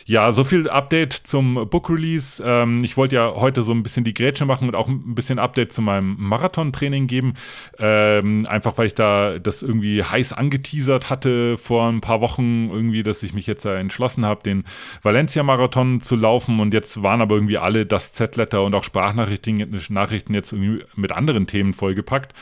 Ja, 0.05 0.31
so 0.31 0.45
viel 0.45 0.69
Update 0.69 1.11
zum 1.11 1.67
Book 1.69 1.89
Release. 1.89 2.41
Ähm, 2.43 2.81
ich 2.81 2.95
wollte 2.95 3.15
ja 3.15 3.33
heute 3.35 3.61
so 3.61 3.73
ein 3.73 3.83
bisschen 3.83 4.05
die 4.05 4.13
Grätsche 4.13 4.45
machen 4.45 4.69
und 4.69 4.75
auch 4.75 4.87
ein 4.87 5.15
bisschen 5.15 5.37
Update 5.37 5.73
zu 5.73 5.81
meinem 5.81 6.15
Marathon-Training 6.17 7.07
geben. 7.07 7.33
Ähm, 7.77 8.45
einfach 8.47 8.77
weil 8.77 8.87
ich 8.87 8.95
da 8.95 9.37
das 9.37 9.63
irgendwie 9.63 10.01
heiß 10.01 10.31
angeteasert 10.31 11.09
hatte 11.09 11.57
vor 11.57 11.89
ein 11.89 11.99
paar 11.99 12.21
Wochen 12.21 12.69
irgendwie, 12.71 13.03
dass 13.03 13.21
ich 13.21 13.33
mich 13.33 13.47
jetzt 13.47 13.65
entschlossen 13.65 14.25
habe, 14.25 14.43
den 14.43 14.63
Valencia-Marathon 15.01 15.99
zu 15.99 16.15
laufen 16.15 16.61
und 16.61 16.73
jetzt 16.73 17.03
waren 17.03 17.21
aber 17.21 17.35
irgendwie 17.35 17.57
alle 17.57 17.85
das 17.97 18.13
Z-Letter 18.13 18.63
und 18.63 18.75
auch 18.75 18.83
Sprachnachrichten 18.83 19.77
Nachrichten 19.89 20.33
jetzt 20.33 20.53
mit 20.53 21.11
anderen 21.11 21.47
Themen 21.47 21.73
vollgepackt. 21.73 22.33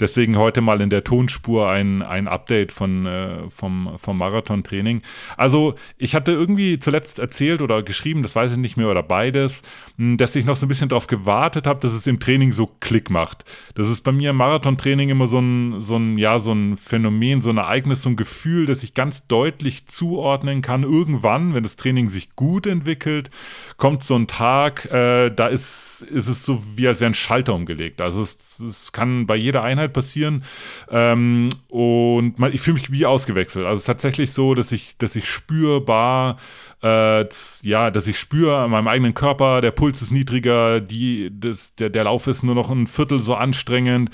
Deswegen 0.00 0.36
heute 0.36 0.60
mal 0.60 0.80
in 0.80 0.90
der 0.90 1.04
Tonspur 1.04 1.68
ein, 1.70 2.02
ein 2.02 2.26
Update 2.26 2.72
von, 2.72 3.06
äh, 3.06 3.50
vom, 3.50 3.92
vom 3.98 4.18
Marathon-Training. 4.18 5.02
Also 5.36 5.74
ich 5.98 6.14
hatte 6.14 6.32
irgendwie 6.32 6.78
zuletzt 6.78 7.18
erzählt 7.18 7.62
oder 7.62 7.82
geschrieben, 7.82 8.22
das 8.22 8.34
weiß 8.34 8.52
ich 8.52 8.58
nicht 8.58 8.76
mehr, 8.76 8.90
oder 8.90 9.02
beides, 9.02 9.62
hm, 9.98 10.16
dass 10.16 10.34
ich 10.34 10.44
noch 10.44 10.56
so 10.56 10.66
ein 10.66 10.68
bisschen 10.68 10.88
darauf 10.88 11.06
gewartet 11.06 11.66
habe, 11.66 11.80
dass 11.80 11.92
es 11.92 12.06
im 12.06 12.18
Training 12.18 12.52
so 12.52 12.70
Klick 12.80 13.10
macht. 13.10 13.44
Das 13.74 13.88
ist 13.88 14.02
bei 14.02 14.12
mir 14.12 14.30
im 14.30 14.36
Marathon-Training 14.36 15.10
immer 15.10 15.26
so 15.26 15.38
ein, 15.38 15.80
so 15.80 15.96
ein, 15.96 16.18
ja, 16.18 16.38
so 16.38 16.52
ein 16.52 16.76
Phänomen, 16.76 17.42
so 17.42 17.50
ein 17.50 17.58
Ereignis, 17.58 18.02
so 18.02 18.10
ein 18.10 18.16
Gefühl, 18.16 18.66
das 18.66 18.82
ich 18.82 18.94
ganz 18.94 19.26
deutlich 19.26 19.86
zuordnen 19.86 20.62
kann. 20.62 20.82
Irgendwann, 20.82 21.54
wenn 21.54 21.62
das 21.62 21.76
Training 21.76 22.08
sich 22.08 22.34
gut 22.34 22.66
entwickelt, 22.66 23.30
kommt 23.76 24.02
so 24.02 24.16
ein 24.16 24.26
Tag, 24.26 24.86
äh, 24.86 25.01
da 25.30 25.46
ist, 25.46 26.02
ist 26.02 26.28
es 26.28 26.44
so 26.44 26.62
wie 26.76 26.88
als 26.88 27.00
wäre 27.00 27.10
ein 27.10 27.14
Schalter 27.14 27.54
umgelegt. 27.54 28.00
Also 28.00 28.22
es, 28.22 28.58
es 28.60 28.92
kann 28.92 29.26
bei 29.26 29.36
jeder 29.36 29.62
Einheit 29.62 29.92
passieren 29.92 30.44
ähm, 30.90 31.48
und 31.68 32.38
man, 32.38 32.52
ich 32.52 32.60
fühle 32.60 32.74
mich 32.74 32.90
wie 32.92 33.06
ausgewechselt. 33.06 33.64
Also 33.64 33.74
es 33.74 33.82
ist 33.82 33.86
tatsächlich 33.86 34.32
so, 34.32 34.54
dass 34.54 34.72
ich, 34.72 34.96
dass 34.98 35.16
ich 35.16 35.28
spürbar 35.28 36.38
äh, 36.82 37.26
ja, 37.62 37.90
dass 37.90 38.06
ich 38.06 38.18
spüre 38.18 38.58
an 38.58 38.70
meinem 38.70 38.88
eigenen 38.88 39.14
Körper, 39.14 39.60
der 39.60 39.70
Puls 39.70 40.02
ist 40.02 40.10
niedriger, 40.10 40.80
die, 40.80 41.30
das, 41.32 41.74
der, 41.76 41.90
der 41.90 42.04
Lauf 42.04 42.26
ist 42.26 42.42
nur 42.42 42.56
noch 42.56 42.70
ein 42.70 42.86
Viertel 42.86 43.20
so 43.20 43.34
anstrengend, 43.34 44.10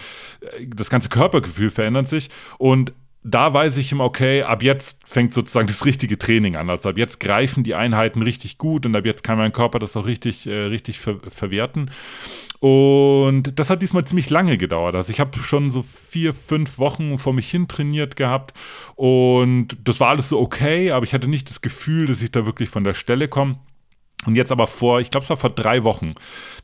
das 0.68 0.90
ganze 0.90 1.08
Körpergefühl 1.08 1.70
verändert 1.70 2.08
sich 2.08 2.28
und 2.58 2.92
da 3.22 3.52
weiß 3.52 3.76
ich 3.78 3.92
immer, 3.92 4.04
okay, 4.04 4.42
ab 4.42 4.62
jetzt 4.62 5.00
fängt 5.04 5.34
sozusagen 5.34 5.66
das 5.66 5.84
richtige 5.84 6.18
Training 6.18 6.56
an. 6.56 6.70
Also 6.70 6.88
ab 6.88 6.98
jetzt 6.98 7.20
greifen 7.20 7.64
die 7.64 7.74
Einheiten 7.74 8.22
richtig 8.22 8.58
gut 8.58 8.86
und 8.86 8.94
ab 8.94 9.04
jetzt 9.04 9.24
kann 9.24 9.38
mein 9.38 9.52
Körper 9.52 9.78
das 9.78 9.96
auch 9.96 10.06
richtig, 10.06 10.46
äh, 10.46 10.66
richtig 10.66 10.98
ver 11.00 11.18
verwerten. 11.28 11.90
Und 12.60 13.58
das 13.58 13.70
hat 13.70 13.82
diesmal 13.82 14.04
ziemlich 14.04 14.30
lange 14.30 14.58
gedauert. 14.58 14.94
Also 14.94 15.12
ich 15.12 15.20
habe 15.20 15.38
schon 15.40 15.70
so 15.70 15.82
vier, 15.82 16.34
fünf 16.34 16.78
Wochen 16.78 17.18
vor 17.18 17.32
mich 17.32 17.50
hin 17.50 17.68
trainiert 17.68 18.16
gehabt 18.16 18.52
und 18.96 19.76
das 19.84 20.00
war 20.00 20.08
alles 20.08 20.28
so 20.28 20.40
okay, 20.40 20.90
aber 20.90 21.04
ich 21.04 21.14
hatte 21.14 21.28
nicht 21.28 21.48
das 21.48 21.60
Gefühl, 21.60 22.06
dass 22.06 22.22
ich 22.22 22.32
da 22.32 22.46
wirklich 22.46 22.68
von 22.68 22.82
der 22.84 22.94
Stelle 22.94 23.28
komme. 23.28 23.58
Und 24.26 24.34
jetzt 24.34 24.50
aber 24.50 24.66
vor, 24.66 25.00
ich 25.00 25.10
glaube, 25.10 25.22
es 25.24 25.30
war 25.30 25.36
vor 25.36 25.50
drei 25.50 25.84
Wochen, 25.84 26.14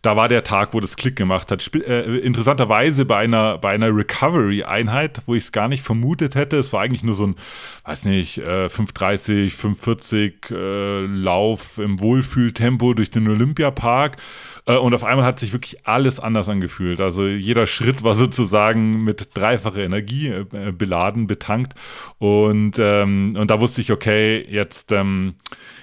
da 0.03 0.17
war 0.17 0.29
der 0.29 0.43
Tag, 0.43 0.75
wo 0.75 0.81
das 0.81 0.97
Klick 0.97 1.15
gemacht 1.15 1.53
hat. 1.53 1.63
Sp 1.63 1.87
äh, 1.87 2.19
interessanterweise 2.19 3.05
bei 3.05 3.19
einer, 3.19 3.59
bei 3.59 3.71
einer 3.71 3.95
Recovery-Einheit, 3.95 5.23
wo 5.27 5.35
ich 5.35 5.45
es 5.45 5.53
gar 5.53 5.69
nicht 5.69 5.83
vermutet 5.83 6.35
hätte. 6.35 6.59
Es 6.59 6.73
war 6.73 6.83
eigentlich 6.83 7.05
nur 7.05 7.15
so 7.15 7.29
ein, 7.29 7.37
weiß 7.85 8.07
nicht, 8.07 8.39
äh, 8.39 8.69
530, 8.69 9.55
540 9.55 10.51
äh, 10.51 11.07
Lauf 11.07 11.79
im 11.79 12.01
Wohlfühltempo 12.01 12.93
durch 12.93 13.11
den 13.11 13.29
Olympiapark. 13.29 14.17
Äh, 14.67 14.77
und 14.77 14.93
auf 14.93 15.05
einmal 15.05 15.25
hat 15.25 15.39
sich 15.39 15.53
wirklich 15.53 15.87
alles 15.87 16.19
anders 16.21 16.49
angefühlt. 16.49 17.01
Also 17.01 17.27
jeder 17.27 17.67
Schritt 17.67 18.03
war 18.03 18.15
sozusagen 18.17 19.05
mit 19.05 19.29
dreifacher 19.35 19.79
Energie 19.79 20.29
äh, 20.29 20.73
beladen, 20.73 21.29
betankt. 21.29 21.75
Und, 22.19 22.79
ähm, 22.79 23.37
und 23.39 23.51
da 23.51 23.61
wusste 23.61 23.81
ich, 23.81 23.93
okay, 23.93 24.45
jetzt, 24.51 24.93
ähm, 24.93 25.35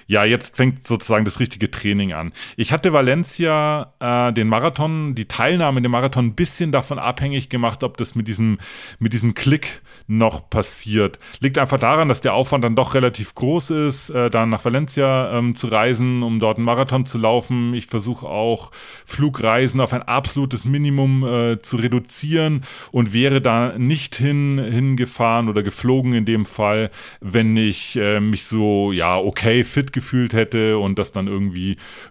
ja, 0.06 0.24
jetzt 0.24 0.56
fängt 0.56 0.86
sozusagen 0.86 1.24
das 1.24 1.40
richtige 1.40 1.61
Training 1.70 2.12
an. 2.12 2.32
Ich 2.56 2.72
hatte 2.72 2.92
Valencia 2.92 3.92
äh, 4.00 4.32
den 4.32 4.48
Marathon, 4.48 5.14
die 5.14 5.26
Teilnahme 5.26 5.82
dem 5.82 5.90
Marathon 5.92 6.26
ein 6.26 6.34
bisschen 6.34 6.72
davon 6.72 6.98
abhängig 6.98 7.48
gemacht, 7.48 7.84
ob 7.84 7.96
das 7.96 8.14
mit 8.14 8.28
diesem, 8.28 8.58
mit 8.98 9.12
diesem 9.12 9.34
Klick 9.34 9.82
noch 10.06 10.50
passiert. 10.50 11.18
Liegt 11.40 11.58
einfach 11.58 11.78
daran, 11.78 12.08
dass 12.08 12.20
der 12.20 12.34
Aufwand 12.34 12.64
dann 12.64 12.76
doch 12.76 12.94
relativ 12.94 13.34
groß 13.34 13.70
ist, 13.70 14.10
äh, 14.10 14.30
dann 14.30 14.50
nach 14.50 14.64
Valencia 14.64 15.38
ähm, 15.38 15.54
zu 15.54 15.68
reisen, 15.68 16.22
um 16.22 16.38
dort 16.38 16.58
einen 16.58 16.66
Marathon 16.66 17.06
zu 17.06 17.18
laufen. 17.18 17.74
Ich 17.74 17.86
versuche 17.86 18.26
auch 18.26 18.70
Flugreisen 19.06 19.80
auf 19.80 19.92
ein 19.92 20.02
absolutes 20.02 20.64
Minimum 20.64 21.24
äh, 21.24 21.58
zu 21.60 21.76
reduzieren 21.76 22.62
und 22.90 23.12
wäre 23.12 23.40
da 23.40 23.78
nicht 23.78 24.16
hin, 24.16 24.58
hingefahren 24.58 25.48
oder 25.48 25.62
geflogen 25.62 26.14
in 26.14 26.24
dem 26.24 26.46
Fall, 26.46 26.90
wenn 27.20 27.56
ich 27.56 27.96
äh, 27.96 28.20
mich 28.20 28.44
so, 28.44 28.92
ja, 28.92 29.16
okay, 29.16 29.64
fit 29.64 29.92
gefühlt 29.92 30.32
hätte 30.32 30.78
und 30.78 30.98
das 30.98 31.12
dann 31.12 31.26
irgendwie 31.26 31.51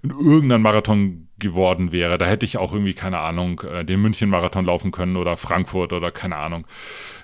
in 0.04 0.10
irgendeinem 0.10 0.62
Marathon 0.62 1.28
geworden 1.42 1.92
wäre. 1.92 2.18
Da 2.18 2.26
hätte 2.26 2.46
ich 2.46 2.58
auch 2.58 2.72
irgendwie, 2.72 2.94
keine 2.94 3.18
Ahnung, 3.18 3.62
äh, 3.62 3.84
den 3.84 4.02
München-Marathon 4.02 4.66
laufen 4.66 4.92
können 4.92 5.18
oder 5.18 5.36
Frankfurt 5.36 5.92
oder 5.92 6.12
keine 6.12 6.38
Ahnung, 6.38 6.66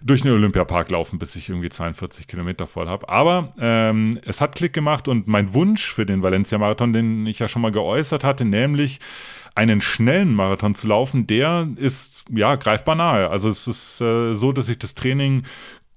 durch 0.02 0.24
den 0.24 0.34
Olympiapark 0.34 0.90
laufen, 0.90 1.20
bis 1.20 1.36
ich 1.36 1.50
irgendwie 1.50 1.70
42 1.70 2.28
Kilometer 2.28 2.68
voll 2.68 2.88
habe. 2.88 3.08
Aber 3.08 3.52
ähm, 3.60 4.20
es 4.26 4.42
hat 4.42 4.56
Klick 4.56 4.74
gemacht 4.74 5.08
und 5.08 5.28
mein 5.28 5.54
Wunsch 5.54 5.90
für 5.92 6.06
den 6.06 6.22
Valencia-Marathon, 6.24 6.92
den 6.92 7.26
ich 7.26 7.40
ja 7.40 7.48
schon 7.48 7.62
mal 7.62 7.72
geäußert 7.72 8.24
hatte, 8.24 8.44
nämlich 8.44 9.00
einen 9.58 9.82
schnellen 9.82 10.36
Marathon 10.36 10.76
zu 10.76 10.88
laufen, 10.88 11.26
der 11.26 11.68
ist 11.78 12.26
ja 12.30 12.56
greifbar 12.56 12.94
nahe. 12.94 13.32
Also 13.32 13.50
es 13.50 13.66
ist 13.66 14.00
äh, 14.02 14.36
so, 14.36 14.52
dass 14.52 14.70
ich 14.70 14.78
das 14.78 14.94
Training 14.94 15.46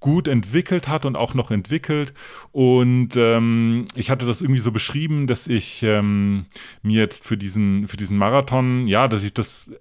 gut 0.01 0.27
entwickelt 0.27 0.89
hat 0.89 1.05
und 1.05 1.15
auch 1.15 1.33
noch 1.33 1.51
entwickelt. 1.51 2.13
Und 2.51 3.11
ähm, 3.15 3.87
ich 3.95 4.09
hatte 4.09 4.25
das 4.25 4.41
irgendwie 4.41 4.59
so 4.59 4.73
beschrieben, 4.73 5.27
dass 5.27 5.47
ich 5.47 5.81
ähm, 5.83 6.47
mir 6.81 6.99
jetzt 6.99 7.23
für 7.23 7.37
diesen, 7.37 7.87
für 7.87 7.95
diesen 7.95 8.17
Marathon, 8.17 8.87
ja, 8.87 9.07
dass 9.07 9.23
ich 9.23 9.33
das 9.33 9.71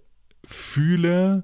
fühle, 0.45 1.43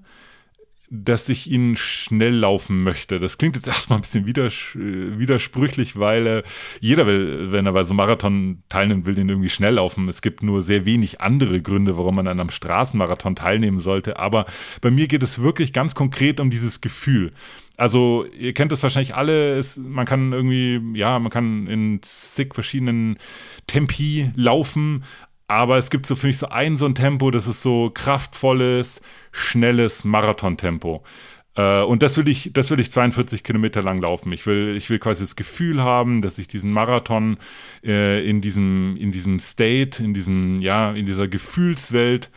dass 0.91 1.29
ich 1.29 1.51
ihn 1.51 1.77
schnell 1.77 2.35
laufen 2.35 2.83
möchte. 2.83 3.19
Das 3.19 3.39
klingt 3.39 3.57
jetzt 3.57 3.67
erstmal 3.67 3.99
ein 3.99 4.03
bisschen 4.03 4.27
widers 4.27 4.71
widersprüchlich, 4.75 5.99
weil 5.99 6.27
äh, 6.27 6.43
jeder 6.81 7.07
will, 7.07 7.53
wenn 7.53 7.67
er 7.67 7.73
bei 7.73 7.83
so 7.83 7.91
einem 7.91 7.99
Marathon 7.99 8.63
teilnimmt, 8.69 9.07
will 9.07 9.15
den 9.15 9.29
irgendwie 9.29 9.51
schnell 9.51 9.75
laufen. 9.75 10.09
Es 10.09 10.23
gibt 10.23 10.43
nur 10.43 10.63
sehr 10.63 10.85
wenig 10.85 11.21
andere 11.21 11.61
Gründe, 11.61 11.97
warum 11.97 12.17
man 12.17 12.29
an 12.29 12.41
einem 12.41 12.51
Straßenmarathon 12.51 13.37
teilnehmen 13.37 13.81
sollte. 13.81 14.19
Aber 14.19 14.47
bei 14.81 14.91
mir 14.91 15.09
geht 15.09 15.23
es 15.23 15.43
wirklich 15.43 15.73
ganz 15.73 15.95
konkret 15.95 16.41
um 16.41 16.51
dieses 16.51 16.81
Gefühl 16.81 17.33
also 17.77 18.25
ihr 18.39 18.55
kennt 18.55 18.73
es 18.73 18.83
wahrscheinlich 18.83 19.15
alle, 19.15 19.57
es, 19.57 19.77
man 19.77 20.07
kann 20.07 20.33
irgendwie, 20.33 20.81
ja, 20.99 21.19
man 21.19 21.31
kann 21.31 21.67
in 21.67 22.01
zig 22.03 22.55
verschiedenen 22.55 23.19
Tempi 23.67 24.31
laufen, 24.35 25.05
aber 25.49 25.79
es 25.79 25.91
gibt 25.91 26.07
so 26.07 26.17
für 26.17 26.27
mich 26.27 26.39
so 26.39 26.49
ein 26.49 26.77
so 26.77 26.87
ein 26.87 26.95
Tempo, 26.95 27.31
das 27.31 27.47
ist 27.47 27.63
so 27.63 27.91
kraftvolles, 27.93 29.01
schnelles 29.33 30.05
Marathontempo. 30.05 31.03
Äh, 31.57 31.83
und 31.83 32.03
das 32.03 32.17
will 32.17 32.29
ich, 32.29 32.51
das 32.53 32.71
will 32.71 32.81
ich 32.81 32.91
42 32.91 33.43
Kilometer 33.43 33.83
lang 33.83 34.01
laufen. 34.01 34.33
Ich 34.33 34.47
will, 34.47 34.77
ich 34.77 34.89
will 34.91 34.99
quasi 34.99 35.25
das 35.25 35.37
Gefühl 35.37 35.83
haben, 35.83 36.21
dass 36.23 36.39
ich 36.39 36.49
diesen 36.49 36.73
Marathon 36.73 37.39
äh, 37.85 38.29
in 38.29 38.41
diesem, 38.41 38.97
in 38.99 39.11
diesem 39.11 39.41
State, 39.41 40.03
in 40.03 40.15
diesem, 40.15 40.57
ja, 40.57 40.93
in 40.93 41.07
dieser 41.07 41.29
Gefühlswelt 41.29 42.31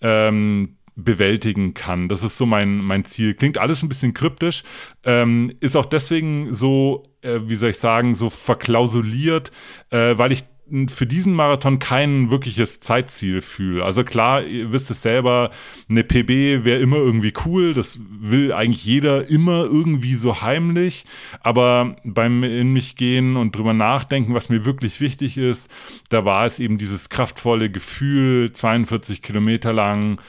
ähm, 0.00 0.76
bewältigen 0.96 1.74
kann. 1.74 2.08
Das 2.08 2.22
ist 2.22 2.36
so 2.36 2.46
mein, 2.46 2.78
mein 2.78 3.04
Ziel. 3.04 3.34
Klingt 3.34 3.58
alles 3.58 3.82
ein 3.82 3.88
bisschen 3.88 4.14
kryptisch, 4.14 4.62
ähm, 5.04 5.52
ist 5.60 5.76
auch 5.76 5.86
deswegen 5.86 6.54
so, 6.54 7.04
äh, 7.22 7.40
wie 7.44 7.56
soll 7.56 7.70
ich 7.70 7.78
sagen, 7.78 8.14
so 8.14 8.30
verklausuliert, 8.30 9.50
äh, 9.90 10.18
weil 10.18 10.32
ich 10.32 10.44
für 10.88 11.06
diesen 11.06 11.34
Marathon 11.34 11.78
kein 11.78 12.30
wirkliches 12.30 12.80
Zeitziel 12.80 13.42
fühle. 13.42 13.84
Also 13.84 14.04
klar, 14.04 14.44
ihr 14.44 14.72
wisst 14.72 14.90
es 14.90 15.02
selber, 15.02 15.50
eine 15.88 16.04
PB 16.04 16.64
wäre 16.64 16.80
immer 16.80 16.96
irgendwie 16.96 17.32
cool, 17.44 17.74
das 17.74 17.98
will 18.20 18.52
eigentlich 18.52 18.84
jeder 18.84 19.28
immer 19.28 19.64
irgendwie 19.64 20.14
so 20.14 20.42
heimlich, 20.42 21.04
aber 21.40 21.96
beim 22.04 22.44
in 22.44 22.72
mich 22.72 22.96
gehen 22.96 23.36
und 23.36 23.56
drüber 23.56 23.74
nachdenken, 23.74 24.34
was 24.34 24.48
mir 24.48 24.64
wirklich 24.64 25.00
wichtig 25.00 25.36
ist, 25.36 25.70
da 26.08 26.24
war 26.24 26.46
es 26.46 26.58
eben 26.58 26.78
dieses 26.78 27.08
kraftvolle 27.08 27.70
Gefühl, 27.70 28.52
42 28.52 29.22
Kilometer 29.22 29.72
lang, 29.72 30.20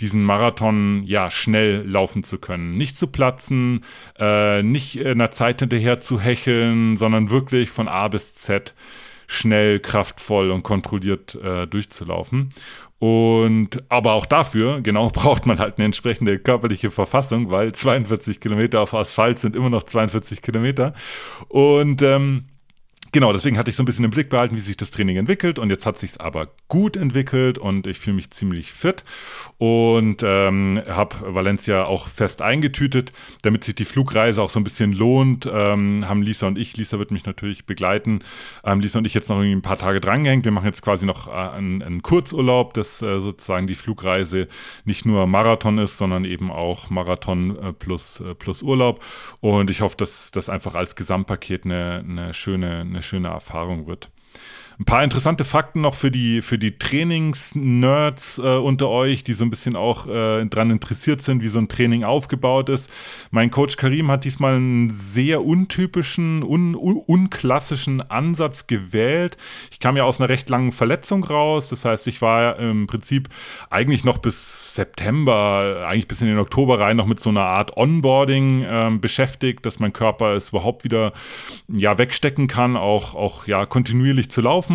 diesen 0.00 0.24
Marathon 0.24 1.02
ja 1.04 1.30
schnell 1.30 1.84
laufen 1.86 2.22
zu 2.22 2.38
können. 2.38 2.76
Nicht 2.76 2.96
zu 2.96 3.06
platzen, 3.06 3.84
äh, 4.18 4.62
nicht 4.62 4.96
in 4.96 5.18
der 5.18 5.30
Zeit 5.30 5.60
hinterher 5.60 6.00
zu 6.00 6.18
hecheln, 6.20 6.96
sondern 6.96 7.30
wirklich 7.30 7.70
von 7.70 7.86
A 7.86 8.08
bis 8.08 8.34
Z 8.34 8.74
schnell, 9.30 9.78
kraftvoll 9.78 10.50
und 10.50 10.64
kontrolliert 10.64 11.36
äh, 11.36 11.66
durchzulaufen. 11.66 12.48
Und 12.98 13.82
aber 13.88 14.12
auch 14.12 14.26
dafür, 14.26 14.80
genau, 14.80 15.08
braucht 15.12 15.46
man 15.46 15.58
halt 15.60 15.78
eine 15.78 15.86
entsprechende 15.86 16.38
körperliche 16.38 16.90
Verfassung, 16.90 17.50
weil 17.50 17.72
42 17.72 18.40
Kilometer 18.40 18.80
auf 18.80 18.92
Asphalt 18.92 19.38
sind 19.38 19.54
immer 19.54 19.70
noch 19.70 19.84
42 19.84 20.42
Kilometer. 20.42 20.94
Und 21.48 22.02
ähm, 22.02 22.46
Genau, 23.12 23.32
deswegen 23.32 23.58
hatte 23.58 23.70
ich 23.70 23.76
so 23.76 23.82
ein 23.82 23.86
bisschen 23.86 24.04
im 24.04 24.12
Blick 24.12 24.28
behalten, 24.28 24.54
wie 24.54 24.60
sich 24.60 24.76
das 24.76 24.92
Training 24.92 25.16
entwickelt 25.16 25.58
und 25.58 25.68
jetzt 25.70 25.84
hat 25.84 25.98
sich 25.98 26.20
aber 26.20 26.48
gut 26.68 26.96
entwickelt 26.96 27.58
und 27.58 27.88
ich 27.88 27.98
fühle 27.98 28.14
mich 28.14 28.30
ziemlich 28.30 28.70
fit 28.70 29.04
und 29.58 30.22
ähm, 30.22 30.80
habe 30.88 31.34
Valencia 31.34 31.86
auch 31.86 32.06
fest 32.06 32.40
eingetütet, 32.40 33.12
damit 33.42 33.64
sich 33.64 33.74
die 33.74 33.84
Flugreise 33.84 34.40
auch 34.40 34.50
so 34.50 34.60
ein 34.60 34.64
bisschen 34.64 34.92
lohnt. 34.92 35.48
Ähm, 35.52 36.08
haben 36.08 36.22
Lisa 36.22 36.46
und 36.46 36.56
ich, 36.56 36.76
Lisa 36.76 37.00
wird 37.00 37.10
mich 37.10 37.26
natürlich 37.26 37.66
begleiten, 37.66 38.20
ähm, 38.64 38.78
Lisa 38.78 39.00
und 39.00 39.06
ich 39.06 39.14
jetzt 39.14 39.28
noch 39.28 39.38
irgendwie 39.38 39.56
ein 39.56 39.62
paar 39.62 39.78
Tage 39.78 40.00
drangehängt. 40.00 40.44
Wir 40.44 40.52
machen 40.52 40.66
jetzt 40.66 40.82
quasi 40.82 41.04
noch 41.04 41.26
äh, 41.26 41.30
einen, 41.32 41.82
einen, 41.82 42.02
Kurzurlaub, 42.02 42.74
dass 42.74 43.02
äh, 43.02 43.18
sozusagen 43.18 43.66
die 43.66 43.74
Flugreise 43.74 44.46
nicht 44.84 45.04
nur 45.04 45.26
Marathon 45.26 45.78
ist, 45.78 45.98
sondern 45.98 46.24
eben 46.24 46.52
auch 46.52 46.90
Marathon 46.90 47.58
äh, 47.58 47.72
plus, 47.72 48.20
äh, 48.20 48.34
plus 48.36 48.62
Urlaub 48.62 49.02
und 49.40 49.68
ich 49.68 49.80
hoffe, 49.80 49.96
dass 49.96 50.30
das 50.30 50.48
einfach 50.48 50.76
als 50.76 50.94
Gesamtpaket 50.94 51.64
eine, 51.64 52.04
eine 52.08 52.34
schöne 52.34 52.80
eine 52.80 52.99
schöne 53.02 53.28
Erfahrung 53.28 53.86
wird. 53.86 54.10
Ein 54.80 54.86
paar 54.86 55.04
interessante 55.04 55.44
Fakten 55.44 55.82
noch 55.82 55.94
für 55.94 56.10
die, 56.10 56.40
für 56.40 56.56
die 56.56 56.78
Trainings-Nerds 56.78 58.38
äh, 58.38 58.56
unter 58.56 58.88
euch, 58.88 59.22
die 59.22 59.34
so 59.34 59.44
ein 59.44 59.50
bisschen 59.50 59.76
auch 59.76 60.06
äh, 60.06 60.46
dran 60.46 60.70
interessiert 60.70 61.20
sind, 61.20 61.42
wie 61.42 61.48
so 61.48 61.58
ein 61.58 61.68
Training 61.68 62.02
aufgebaut 62.02 62.70
ist. 62.70 62.90
Mein 63.30 63.50
Coach 63.50 63.76
Karim 63.76 64.10
hat 64.10 64.24
diesmal 64.24 64.54
einen 64.54 64.88
sehr 64.88 65.44
untypischen, 65.44 66.42
un, 66.42 66.74
un, 66.74 66.96
unklassischen 66.96 68.00
Ansatz 68.10 68.68
gewählt. 68.68 69.36
Ich 69.70 69.80
kam 69.80 69.98
ja 69.98 70.04
aus 70.04 70.18
einer 70.18 70.30
recht 70.30 70.48
langen 70.48 70.72
Verletzung 70.72 71.24
raus. 71.24 71.68
Das 71.68 71.84
heißt, 71.84 72.06
ich 72.06 72.22
war 72.22 72.58
im 72.58 72.86
Prinzip 72.86 73.28
eigentlich 73.68 74.04
noch 74.04 74.16
bis 74.16 74.74
September, 74.74 75.84
eigentlich 75.86 76.08
bis 76.08 76.22
in 76.22 76.28
den 76.28 76.38
Oktober 76.38 76.80
rein, 76.80 76.96
noch 76.96 77.04
mit 77.06 77.20
so 77.20 77.28
einer 77.28 77.44
Art 77.44 77.76
Onboarding 77.76 78.62
äh, 78.62 78.90
beschäftigt, 78.98 79.66
dass 79.66 79.78
mein 79.78 79.92
Körper 79.92 80.36
es 80.36 80.48
überhaupt 80.48 80.84
wieder 80.84 81.12
ja, 81.68 81.98
wegstecken 81.98 82.46
kann, 82.46 82.78
auch, 82.78 83.14
auch 83.14 83.46
ja, 83.46 83.66
kontinuierlich 83.66 84.30
zu 84.30 84.40
laufen. 84.40 84.69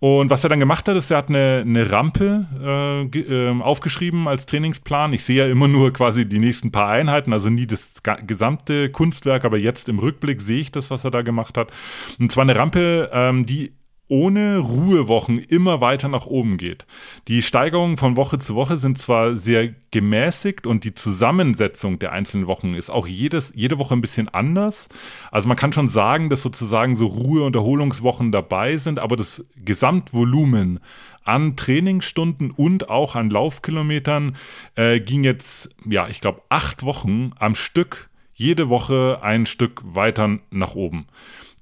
Und 0.00 0.30
was 0.30 0.44
er 0.44 0.50
dann 0.50 0.60
gemacht 0.60 0.88
hat, 0.88 0.96
ist, 0.96 1.10
er 1.10 1.18
hat 1.18 1.28
eine, 1.28 1.62
eine 1.64 1.90
Rampe 1.90 2.46
äh, 2.62 3.18
äh, 3.18 3.60
aufgeschrieben 3.60 4.28
als 4.28 4.46
Trainingsplan. 4.46 5.12
Ich 5.12 5.24
sehe 5.24 5.46
ja 5.46 5.50
immer 5.50 5.68
nur 5.68 5.92
quasi 5.92 6.28
die 6.28 6.38
nächsten 6.38 6.72
paar 6.72 6.88
Einheiten, 6.88 7.32
also 7.32 7.50
nie 7.50 7.66
das 7.66 8.02
gesamte 8.26 8.90
Kunstwerk, 8.90 9.44
aber 9.44 9.58
jetzt 9.58 9.88
im 9.88 9.98
Rückblick 9.98 10.40
sehe 10.40 10.60
ich 10.60 10.72
das, 10.72 10.90
was 10.90 11.04
er 11.04 11.10
da 11.10 11.22
gemacht 11.22 11.56
hat. 11.56 11.70
Und 12.18 12.32
zwar 12.32 12.42
eine 12.42 12.56
Rampe, 12.56 13.10
ähm, 13.12 13.46
die 13.46 13.72
ohne 14.12 14.58
Ruhewochen 14.58 15.38
immer 15.38 15.80
weiter 15.80 16.06
nach 16.08 16.26
oben 16.26 16.58
geht. 16.58 16.84
Die 17.28 17.40
Steigerungen 17.40 17.96
von 17.96 18.14
Woche 18.18 18.38
zu 18.38 18.54
Woche 18.54 18.76
sind 18.76 18.98
zwar 18.98 19.38
sehr 19.38 19.70
gemäßigt 19.90 20.66
und 20.66 20.84
die 20.84 20.94
Zusammensetzung 20.94 21.98
der 21.98 22.12
einzelnen 22.12 22.46
Wochen 22.46 22.74
ist 22.74 22.90
auch 22.90 23.06
jedes, 23.06 23.54
jede 23.56 23.78
Woche 23.78 23.94
ein 23.94 24.02
bisschen 24.02 24.28
anders. 24.28 24.90
Also 25.30 25.48
man 25.48 25.56
kann 25.56 25.72
schon 25.72 25.88
sagen, 25.88 26.28
dass 26.28 26.42
sozusagen 26.42 26.94
so 26.94 27.06
Ruhe- 27.06 27.42
und 27.42 27.56
Erholungswochen 27.56 28.32
dabei 28.32 28.76
sind, 28.76 28.98
aber 28.98 29.16
das 29.16 29.46
Gesamtvolumen 29.56 30.80
an 31.24 31.56
Trainingsstunden 31.56 32.50
und 32.50 32.90
auch 32.90 33.14
an 33.16 33.30
Laufkilometern 33.30 34.36
äh, 34.74 35.00
ging 35.00 35.24
jetzt, 35.24 35.70
ja, 35.86 36.06
ich 36.06 36.20
glaube, 36.20 36.42
acht 36.50 36.82
Wochen 36.82 37.30
am 37.38 37.54
Stück, 37.54 38.10
jede 38.34 38.68
Woche 38.68 39.20
ein 39.22 39.46
Stück 39.46 39.80
weiter 39.84 40.38
nach 40.50 40.74
oben 40.74 41.06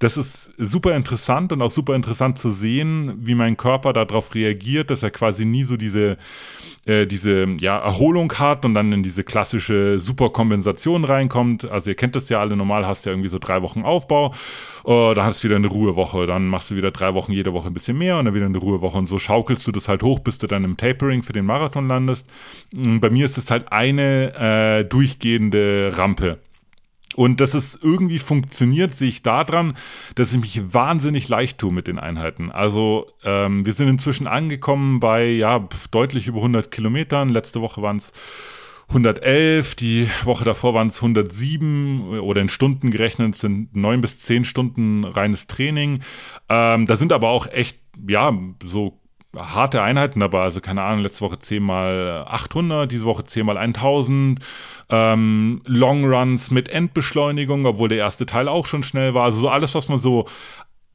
das 0.00 0.16
ist 0.16 0.52
super 0.56 0.96
interessant 0.96 1.52
und 1.52 1.60
auch 1.60 1.70
super 1.70 1.94
interessant 1.94 2.38
zu 2.38 2.50
sehen, 2.50 3.12
wie 3.18 3.34
mein 3.34 3.58
Körper 3.58 3.92
darauf 3.92 4.34
reagiert, 4.34 4.88
dass 4.88 5.02
er 5.02 5.10
quasi 5.10 5.44
nie 5.44 5.62
so 5.62 5.76
diese, 5.76 6.16
äh, 6.86 7.06
diese 7.06 7.46
ja, 7.60 7.78
Erholung 7.78 8.32
hat 8.32 8.64
und 8.64 8.72
dann 8.72 8.94
in 8.94 9.02
diese 9.02 9.24
klassische 9.24 9.98
Superkompensation 9.98 11.04
reinkommt. 11.04 11.70
Also 11.70 11.90
ihr 11.90 11.96
kennt 11.96 12.16
das 12.16 12.30
ja 12.30 12.40
alle, 12.40 12.56
normal 12.56 12.86
hast 12.86 13.04
du 13.04 13.10
ja 13.10 13.14
irgendwie 13.14 13.28
so 13.28 13.38
drei 13.38 13.60
Wochen 13.60 13.82
Aufbau, 13.82 14.32
äh, 14.86 15.14
dann 15.14 15.26
hast 15.26 15.44
du 15.44 15.48
wieder 15.48 15.56
eine 15.56 15.68
Ruhewoche, 15.68 16.24
dann 16.24 16.48
machst 16.48 16.70
du 16.70 16.76
wieder 16.76 16.92
drei 16.92 17.12
Wochen 17.12 17.32
jede 17.32 17.52
Woche 17.52 17.66
ein 17.66 17.74
bisschen 17.74 17.98
mehr 17.98 18.18
und 18.18 18.24
dann 18.24 18.34
wieder 18.34 18.46
eine 18.46 18.56
Ruhewoche 18.56 18.96
und 18.96 19.04
so 19.04 19.18
schaukelst 19.18 19.66
du 19.66 19.72
das 19.72 19.86
halt 19.86 20.02
hoch, 20.02 20.20
bis 20.20 20.38
du 20.38 20.46
dann 20.46 20.64
im 20.64 20.78
Tapering 20.78 21.22
für 21.22 21.34
den 21.34 21.44
Marathon 21.44 21.86
landest. 21.88 22.26
Bei 22.72 23.10
mir 23.10 23.26
ist 23.26 23.36
es 23.36 23.50
halt 23.50 23.70
eine 23.70 24.78
äh, 24.80 24.84
durchgehende 24.84 25.92
Rampe. 25.94 26.38
Und 27.20 27.38
dass 27.40 27.52
es 27.52 27.78
irgendwie 27.82 28.18
funktioniert, 28.18 28.94
sehe 28.94 29.10
ich 29.10 29.22
daran, 29.22 29.74
dass 30.14 30.32
ich 30.32 30.40
mich 30.40 30.72
wahnsinnig 30.72 31.28
leicht 31.28 31.58
tue 31.58 31.70
mit 31.70 31.86
den 31.86 31.98
Einheiten. 31.98 32.50
Also 32.50 33.08
ähm, 33.24 33.66
wir 33.66 33.74
sind 33.74 33.88
inzwischen 33.88 34.26
angekommen 34.26 35.00
bei 35.00 35.26
ja 35.26 35.68
deutlich 35.90 36.28
über 36.28 36.38
100 36.38 36.70
Kilometern. 36.70 37.28
Letzte 37.28 37.60
Woche 37.60 37.82
waren 37.82 37.98
es 37.98 38.14
111, 38.88 39.74
die 39.74 40.08
Woche 40.24 40.46
davor 40.46 40.72
waren 40.72 40.88
es 40.88 40.96
107 40.96 42.20
oder 42.20 42.40
in 42.40 42.48
Stunden 42.48 42.90
gerechnet 42.90 43.34
sind 43.34 43.76
neun 43.76 44.00
bis 44.00 44.20
zehn 44.20 44.46
Stunden 44.46 45.04
reines 45.04 45.46
Training. 45.46 46.00
Ähm, 46.48 46.86
da 46.86 46.96
sind 46.96 47.12
aber 47.12 47.28
auch 47.28 47.46
echt 47.48 47.78
ja 48.08 48.32
so 48.64 48.98
harte 49.36 49.82
Einheiten 49.82 50.20
dabei. 50.20 50.42
Also 50.42 50.60
keine 50.60 50.82
Ahnung, 50.82 51.02
letzte 51.02 51.24
Woche 51.24 51.38
10 51.38 51.62
mal 51.62 52.24
800, 52.28 52.90
diese 52.90 53.04
Woche 53.04 53.24
10 53.24 53.46
mal 53.46 53.56
1000. 53.56 54.40
Ähm, 54.90 55.62
Longruns 55.66 56.50
mit 56.50 56.68
Endbeschleunigung, 56.68 57.64
obwohl 57.66 57.88
der 57.88 57.98
erste 57.98 58.26
Teil 58.26 58.48
auch 58.48 58.66
schon 58.66 58.82
schnell 58.82 59.14
war. 59.14 59.24
Also 59.24 59.40
so 59.40 59.48
alles, 59.48 59.74
was 59.74 59.88
man 59.88 59.98
so 59.98 60.26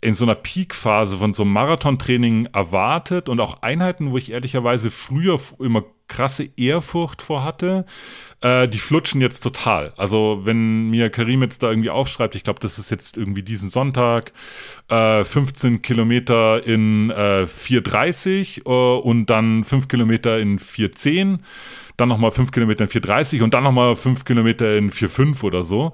in 0.02 0.16
so 0.16 0.26
einer 0.26 0.36
Peakphase 0.36 1.18
von 1.18 1.34
so 1.34 1.44
einem 1.44 1.54
Marathontraining 1.54 2.48
erwartet 2.54 3.28
und 3.30 3.40
auch 3.40 3.64
Einheiten, 3.64 4.12
wo 4.12 4.18
ich 4.18 4.32
ehrlicherweise 4.32 4.92
früher 4.92 5.40
immer 5.60 5.84
krasse 6.08 6.50
Ehrfurcht 6.56 7.22
vor 7.22 7.44
hatte, 7.44 7.86
äh, 8.42 8.68
die 8.68 8.78
flutschen 8.78 9.22
jetzt 9.22 9.42
total. 9.42 9.94
Also 9.98 10.42
wenn 10.44 10.90
mir 10.90 11.10
Karim 11.10 11.42
jetzt 11.42 11.64
da 11.64 11.70
irgendwie 11.70 11.90
aufschreibt, 11.90 12.36
ich 12.36 12.44
glaube, 12.44 12.60
das 12.60 12.80
ist 12.80 12.92
jetzt 12.92 13.18
irgendwie 13.18 13.44
diesen 13.44 13.70
Sonntag, 13.70 14.32
äh, 14.90 15.24
15 15.24 15.82
Kilometer 15.82 16.66
in 16.66 17.10
äh, 17.10 17.48
4,30 17.48 18.66
äh, 18.66 19.00
und 19.02 19.28
dann 19.30 19.64
5 19.64 19.88
Kilometer 19.88 20.40
in 20.40 20.60
4,10 20.60 21.40
dann 21.98 22.10
nochmal 22.10 22.32
5 22.32 22.52
Kilometer 22.52 22.84
in 22.84 22.90
4,30 22.90 23.42
und 23.44 23.54
dann 23.54 23.64
nochmal 23.64 23.96
5 23.96 24.26
Kilometer 24.26 24.76
in 24.76 24.92
4,5 24.92 25.44
oder 25.44 25.64
so 25.64 25.94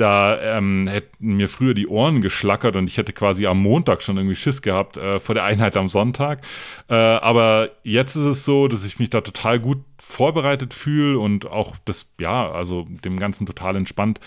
da 0.00 0.40
ähm, 0.40 0.86
hätten 0.86 1.36
mir 1.36 1.48
früher 1.48 1.74
die 1.74 1.88
Ohren 1.88 2.22
geschlackert 2.22 2.76
und 2.76 2.86
ich 2.86 2.96
hätte 2.96 3.12
quasi 3.12 3.46
am 3.46 3.60
Montag 3.60 4.00
schon 4.00 4.16
irgendwie 4.16 4.36
Schiss 4.36 4.62
gehabt 4.62 4.96
äh, 4.96 5.18
vor 5.18 5.34
der 5.34 5.44
Einheit 5.44 5.76
am 5.76 5.88
Sonntag. 5.88 6.40
Äh, 6.88 6.94
aber 6.94 7.70
jetzt 7.82 8.14
ist 8.14 8.24
es 8.24 8.44
so, 8.44 8.68
dass 8.68 8.84
ich 8.84 8.98
mich 8.98 9.10
da 9.10 9.20
total 9.20 9.58
gut 9.58 9.78
vorbereitet 10.00 10.72
fühle 10.72 11.18
und 11.18 11.46
auch 11.46 11.76
das, 11.84 12.06
ja, 12.20 12.50
also 12.50 12.86
dem 13.04 13.18
Ganzen 13.18 13.46
total 13.46 13.74
entspannt 13.76 14.20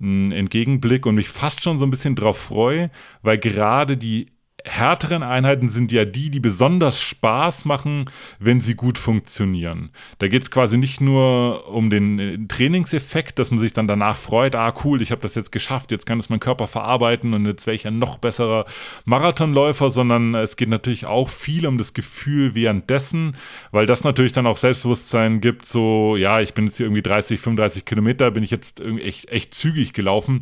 mh, 0.00 0.34
entgegenblick 0.34 1.06
und 1.06 1.14
mich 1.14 1.30
fast 1.30 1.62
schon 1.62 1.78
so 1.78 1.86
ein 1.86 1.90
bisschen 1.90 2.14
drauf 2.14 2.38
freue, 2.38 2.90
weil 3.22 3.38
gerade 3.38 3.96
die 3.96 4.33
härteren 4.64 5.22
Einheiten 5.22 5.68
sind 5.68 5.92
ja 5.92 6.06
die, 6.06 6.30
die 6.30 6.40
besonders 6.40 7.00
Spaß 7.00 7.66
machen, 7.66 8.10
wenn 8.38 8.62
sie 8.62 8.74
gut 8.74 8.96
funktionieren. 8.96 9.90
Da 10.18 10.28
geht 10.28 10.42
es 10.42 10.50
quasi 10.50 10.78
nicht 10.78 11.02
nur 11.02 11.68
um 11.68 11.90
den 11.90 12.18
äh, 12.18 12.38
Trainingseffekt, 12.48 13.38
dass 13.38 13.50
man 13.50 13.60
sich 13.60 13.74
dann 13.74 13.86
danach 13.86 14.16
freut, 14.16 14.54
ah 14.54 14.72
cool, 14.84 15.02
ich 15.02 15.10
habe 15.10 15.20
das 15.20 15.34
jetzt 15.34 15.52
geschafft, 15.52 15.90
jetzt 15.90 16.06
kann 16.06 16.18
das 16.18 16.30
mein 16.30 16.40
Körper 16.40 16.66
verarbeiten 16.66 17.34
und 17.34 17.44
jetzt 17.44 17.66
wäre 17.66 17.74
ich 17.74 17.86
ein 17.86 17.98
noch 17.98 18.16
besserer 18.16 18.64
Marathonläufer, 19.04 19.90
sondern 19.90 20.34
es 20.34 20.56
geht 20.56 20.70
natürlich 20.70 21.04
auch 21.04 21.28
viel 21.28 21.66
um 21.66 21.76
das 21.76 21.92
Gefühl 21.92 22.54
währenddessen, 22.54 23.36
weil 23.70 23.84
das 23.84 24.02
natürlich 24.02 24.32
dann 24.32 24.46
auch 24.46 24.56
Selbstbewusstsein 24.56 25.42
gibt, 25.42 25.66
so 25.66 26.16
ja, 26.16 26.40
ich 26.40 26.54
bin 26.54 26.66
jetzt 26.66 26.78
hier 26.78 26.86
irgendwie 26.86 27.02
30, 27.02 27.38
35 27.38 27.84
Kilometer, 27.84 28.30
bin 28.30 28.42
ich 28.42 28.50
jetzt 28.50 28.80
echt, 28.80 29.28
echt 29.28 29.54
zügig 29.54 29.92
gelaufen. 29.92 30.40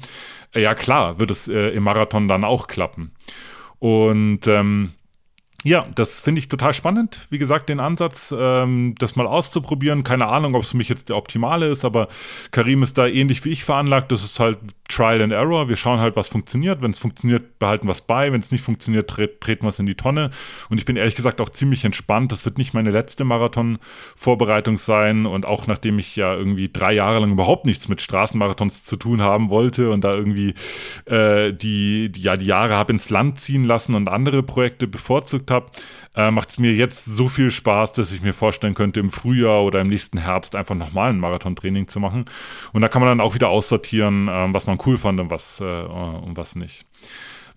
Ja 0.55 0.75
klar, 0.75 1.19
wird 1.19 1.31
es 1.31 1.49
äh, 1.49 1.71
im 1.71 1.83
Marathon 1.83 2.29
dann 2.29 2.45
auch 2.45 2.69
klappen. 2.69 3.11
Und 3.83 4.47
ähm, 4.47 4.93
ja, 5.65 5.89
das 5.97 6.21
finde 6.21 6.39
ich 6.39 6.47
total 6.47 6.73
spannend. 6.73 7.27
Wie 7.31 7.39
gesagt, 7.39 7.69
den 7.69 7.81
Ansatz, 7.81 8.33
ähm, 8.37 8.95
das 8.97 9.17
mal 9.17 9.27
auszuprobieren. 9.27 10.05
Keine 10.05 10.29
Ahnung, 10.29 10.55
ob 10.55 10.63
es 10.63 10.71
für 10.71 10.77
mich 10.77 10.89
jetzt 10.89 11.09
der 11.09 11.17
optimale 11.17 11.67
ist, 11.67 11.85
aber 11.85 12.07
Karim 12.53 12.85
ist 12.85 12.97
da 12.97 13.09
ähnlich 13.09 13.45
wie 13.45 13.49
ich 13.49 13.65
veranlagt. 13.65 14.13
Das 14.13 14.23
ist 14.23 14.39
halt 14.39 14.59
Trial 14.93 15.23
and 15.23 15.33
Error. 15.33 15.69
Wir 15.69 15.77
schauen 15.77 16.01
halt, 16.01 16.17
was 16.17 16.29
funktioniert. 16.29 16.83
Wenn 16.83 16.91
es 16.91 16.99
funktioniert, 16.99 17.59
behalten 17.59 17.87
wir 17.87 17.93
es 17.93 18.03
bei. 18.03 18.33
Wenn 18.33 18.41
es 18.41 18.53
nicht 18.53 18.63
funktioniert, 18.63 19.09
tre 19.09 19.29
treten 19.39 19.65
wir 19.65 19.71
es 19.71 19.79
in 19.79 19.87
die 19.87 19.95
Tonne. 19.95 20.31
Und 20.69 20.79
ich 20.79 20.85
bin 20.85 20.97
ehrlich 20.97 21.15
gesagt 21.15 21.41
auch 21.41 21.49
ziemlich 21.49 21.85
entspannt. 21.85 22.33
Das 22.33 22.45
wird 22.45 22.59
nicht 22.59 22.75
meine 22.75 22.91
letzte 22.91 23.25
Marathon-Vorbereitung 23.25 24.79
sein. 24.79 25.27
Und 25.27 25.47
auch 25.47 25.67
nachdem 25.67 25.99
ich 25.99 26.17
ja 26.17 26.35
irgendwie 26.35 26.69
drei 26.71 26.93
Jahre 26.93 27.21
lang 27.21 27.33
überhaupt 27.33 27.65
nichts 27.65 27.89
mit 27.89 28.01
Straßenmarathons 28.03 28.85
zu 28.85 28.97
tun 28.97 29.23
haben 29.23 29.49
wollte 29.49 29.91
und 29.91 30.05
da 30.05 30.15
irgendwie 30.15 30.55
äh, 31.07 31.53
die, 31.53 32.11
die, 32.13 32.23
ja, 32.23 32.37
die 32.37 32.47
Jahre 32.47 32.75
habe 32.75 32.93
ins 32.93 33.11
Land 33.11 33.41
ziehen 33.41 33.65
lassen 33.65 33.95
und 33.95 34.09
andere 34.09 34.43
Projekte 34.43 34.87
bevorzugt 34.87 35.51
habe, 35.51 35.71
äh, 36.15 36.31
macht 36.31 36.51
es 36.51 36.59
mir 36.59 36.75
jetzt 36.75 37.05
so 37.05 37.29
viel 37.29 37.51
Spaß, 37.51 37.93
dass 37.93 38.13
ich 38.13 38.23
mir 38.23 38.35
vorstellen 38.35 38.75
könnte, 38.75 39.01
im 39.01 39.11
Frühjahr 39.11 39.63
oder 39.63 39.81
im 39.81 39.89
nächsten 39.89 40.19
Herbst 40.19 40.55
einfach 40.55 40.75
nochmal 40.75 41.11
ein 41.11 41.19
Marathontraining 41.19 41.89
zu 41.89 42.01
machen. 42.01 42.27
Und 42.73 42.83
da 42.83 42.89
kann 42.89 43.01
man 43.01 43.11
dann 43.11 43.21
auch 43.21 43.35
wieder 43.35 43.49
aussortieren, 43.49 44.29
äh, 44.29 44.53
was 44.53 44.67
man 44.67 44.79
cool 44.87 44.99
fand 44.99 45.21
und 45.21 45.31
was, 45.31 45.61
äh, 45.61 45.65
und 45.65 46.37
was 46.37 46.57
nicht. 46.57 46.87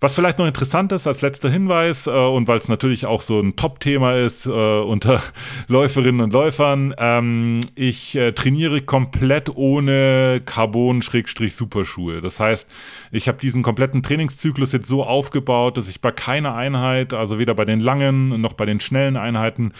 Was 0.00 0.14
vielleicht 0.14 0.38
noch 0.38 0.46
interessant 0.46 0.92
ist 0.92 1.06
als 1.06 1.22
letzter 1.22 1.48
Hinweis 1.48 2.06
äh, 2.06 2.10
und 2.10 2.48
weil 2.48 2.58
es 2.58 2.68
natürlich 2.68 3.06
auch 3.06 3.22
so 3.22 3.40
ein 3.40 3.56
Top-Thema 3.56 4.14
ist 4.14 4.46
äh, 4.46 4.50
unter 4.50 5.22
Läuferinnen 5.68 6.20
und 6.20 6.32
Läufern, 6.32 6.94
ähm, 6.98 7.60
ich 7.74 8.14
äh, 8.14 8.32
trainiere 8.32 8.82
komplett 8.82 9.56
ohne 9.56 10.42
Carbon-Superschuhe. 10.44 12.20
Das 12.20 12.40
heißt, 12.40 12.68
ich 13.10 13.28
habe 13.28 13.38
diesen 13.38 13.62
kompletten 13.62 14.02
Trainingszyklus 14.02 14.72
jetzt 14.72 14.88
so 14.88 15.02
aufgebaut, 15.02 15.78
dass 15.78 15.88
ich 15.88 16.02
bei 16.02 16.10
keiner 16.10 16.54
Einheit, 16.54 17.14
also 17.14 17.38
weder 17.38 17.54
bei 17.54 17.64
den 17.64 17.78
langen 17.78 18.40
noch 18.40 18.52
bei 18.52 18.66
den 18.66 18.80
schnellen 18.80 19.16
Einheiten, 19.16 19.72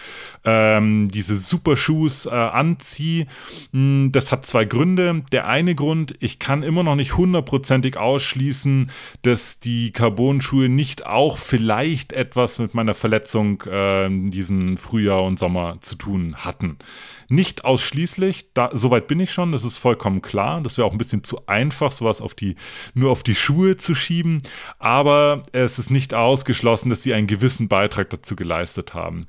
ähm, 0.45 1.09
diese 1.09 1.37
Superschuhs 1.37 2.25
äh, 2.25 2.29
anziehe. 2.29 3.27
Hm, 3.71 4.09
das 4.11 4.31
hat 4.31 4.47
zwei 4.47 4.65
Gründe. 4.65 5.21
Der 5.31 5.47
eine 5.47 5.75
Grund, 5.75 6.15
ich 6.19 6.39
kann 6.39 6.63
immer 6.63 6.81
noch 6.81 6.95
nicht 6.95 7.17
hundertprozentig 7.17 7.97
ausschließen, 7.97 8.89
dass 9.21 9.59
die 9.59 9.91
Carbon 9.91 10.06
Carbon-Schuhe 10.07 10.69
nicht 10.69 11.05
auch 11.05 11.37
vielleicht 11.37 12.13
etwas 12.13 12.59
mit 12.59 12.73
meiner 12.73 12.93
Verletzung 12.93 13.61
äh, 13.69 14.05
in 14.05 14.31
diesem 14.31 14.77
Frühjahr 14.77 15.23
und 15.23 15.37
Sommer 15.37 15.79
zu 15.81 15.95
tun 15.95 16.33
hatten. 16.37 16.77
Nicht 17.27 17.65
ausschließlich, 17.65 18.53
da, 18.53 18.69
soweit 18.71 19.07
bin 19.07 19.19
ich 19.19 19.33
schon, 19.33 19.51
das 19.51 19.65
ist 19.65 19.77
vollkommen 19.77 20.21
klar. 20.21 20.61
Das 20.61 20.77
wäre 20.77 20.87
auch 20.87 20.93
ein 20.93 20.97
bisschen 20.97 21.25
zu 21.25 21.45
einfach, 21.47 21.91
sowas 21.91 22.21
auf 22.21 22.35
die, 22.35 22.55
nur 22.93 23.11
auf 23.11 23.21
die 23.21 23.35
Schuhe 23.35 23.75
zu 23.75 23.95
schieben. 23.95 24.41
Aber 24.79 25.43
es 25.51 25.77
ist 25.77 25.89
nicht 25.89 26.13
ausgeschlossen, 26.13 26.89
dass 26.89 27.03
sie 27.03 27.13
einen 27.13 27.27
gewissen 27.27 27.67
Beitrag 27.67 28.09
dazu 28.09 28.37
geleistet 28.37 28.93
haben. 28.93 29.27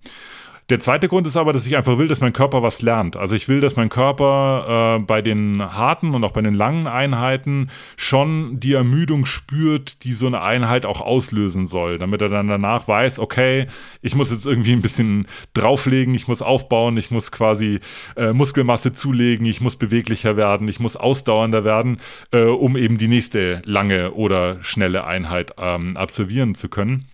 Der 0.71 0.81
zweite 0.81 1.09
Grund 1.09 1.27
ist 1.27 1.39
aber, 1.39 1.55
dass 1.55 1.67
ich 1.67 1.79
einfach 1.79 1.97
will, 1.97 2.09
dass 2.09 2.21
mein 2.21 2.35
Körper 2.35 2.63
was 2.63 2.83
lernt. 2.83 3.17
Also 3.17 3.35
ich 3.35 3.49
will, 3.49 3.61
dass 3.61 3.77
mein 3.77 3.89
Körper 3.89 4.99
äh, 4.99 5.03
bei 5.03 5.23
den 5.23 5.63
harten 5.63 6.15
und 6.15 6.23
auch 6.25 6.33
bei 6.33 6.43
den 6.43 6.53
langen 6.53 6.87
Einheiten 6.87 7.71
schon 7.97 8.61
die 8.61 8.75
Ermüdung 8.75 9.25
spürt, 9.25 10.05
die 10.05 10.13
so 10.13 10.27
eine 10.27 10.43
Einheit 10.43 10.85
auch 10.85 11.01
auslösen 11.01 11.67
soll, 11.67 11.99
damit 11.99 12.21
er 12.21 12.29
dann 12.29 12.49
danach 12.49 12.87
weiß, 12.87 13.19
okay, 13.19 13.67
ich 14.03 14.15
muss 14.15 14.31
jetzt 14.31 14.45
irgendwie 14.45 14.75
ein 14.75 14.83
bisschen 14.83 15.27
drauflegen, 15.55 16.15
ich 16.15 16.29
muss 16.29 16.43
aufbauen, 16.43 16.99
ich 16.99 17.11
muss 17.11 17.33
quasi 17.33 17.81
äh, 18.17 18.35
Muskelmasse 18.35 18.93
zulegen, 18.93 19.47
ich 19.47 19.63
muss 19.63 19.77
beweglicher 19.77 20.37
werden, 20.37 20.69
ich 20.69 20.81
muss 20.81 20.97
ausdauernder 20.97 21.65
werden, 21.65 21.97
äh, 22.31 22.43
um 22.43 22.77
eben 22.77 22.99
die 22.99 23.09
nächste 23.09 23.63
lange 23.65 24.13
oder 24.13 24.63
schnelle 24.63 25.07
Einheit 25.07 25.55
ähm, 25.57 25.97
absolvieren 25.97 26.55
zu 26.55 26.69
können. 26.69 27.07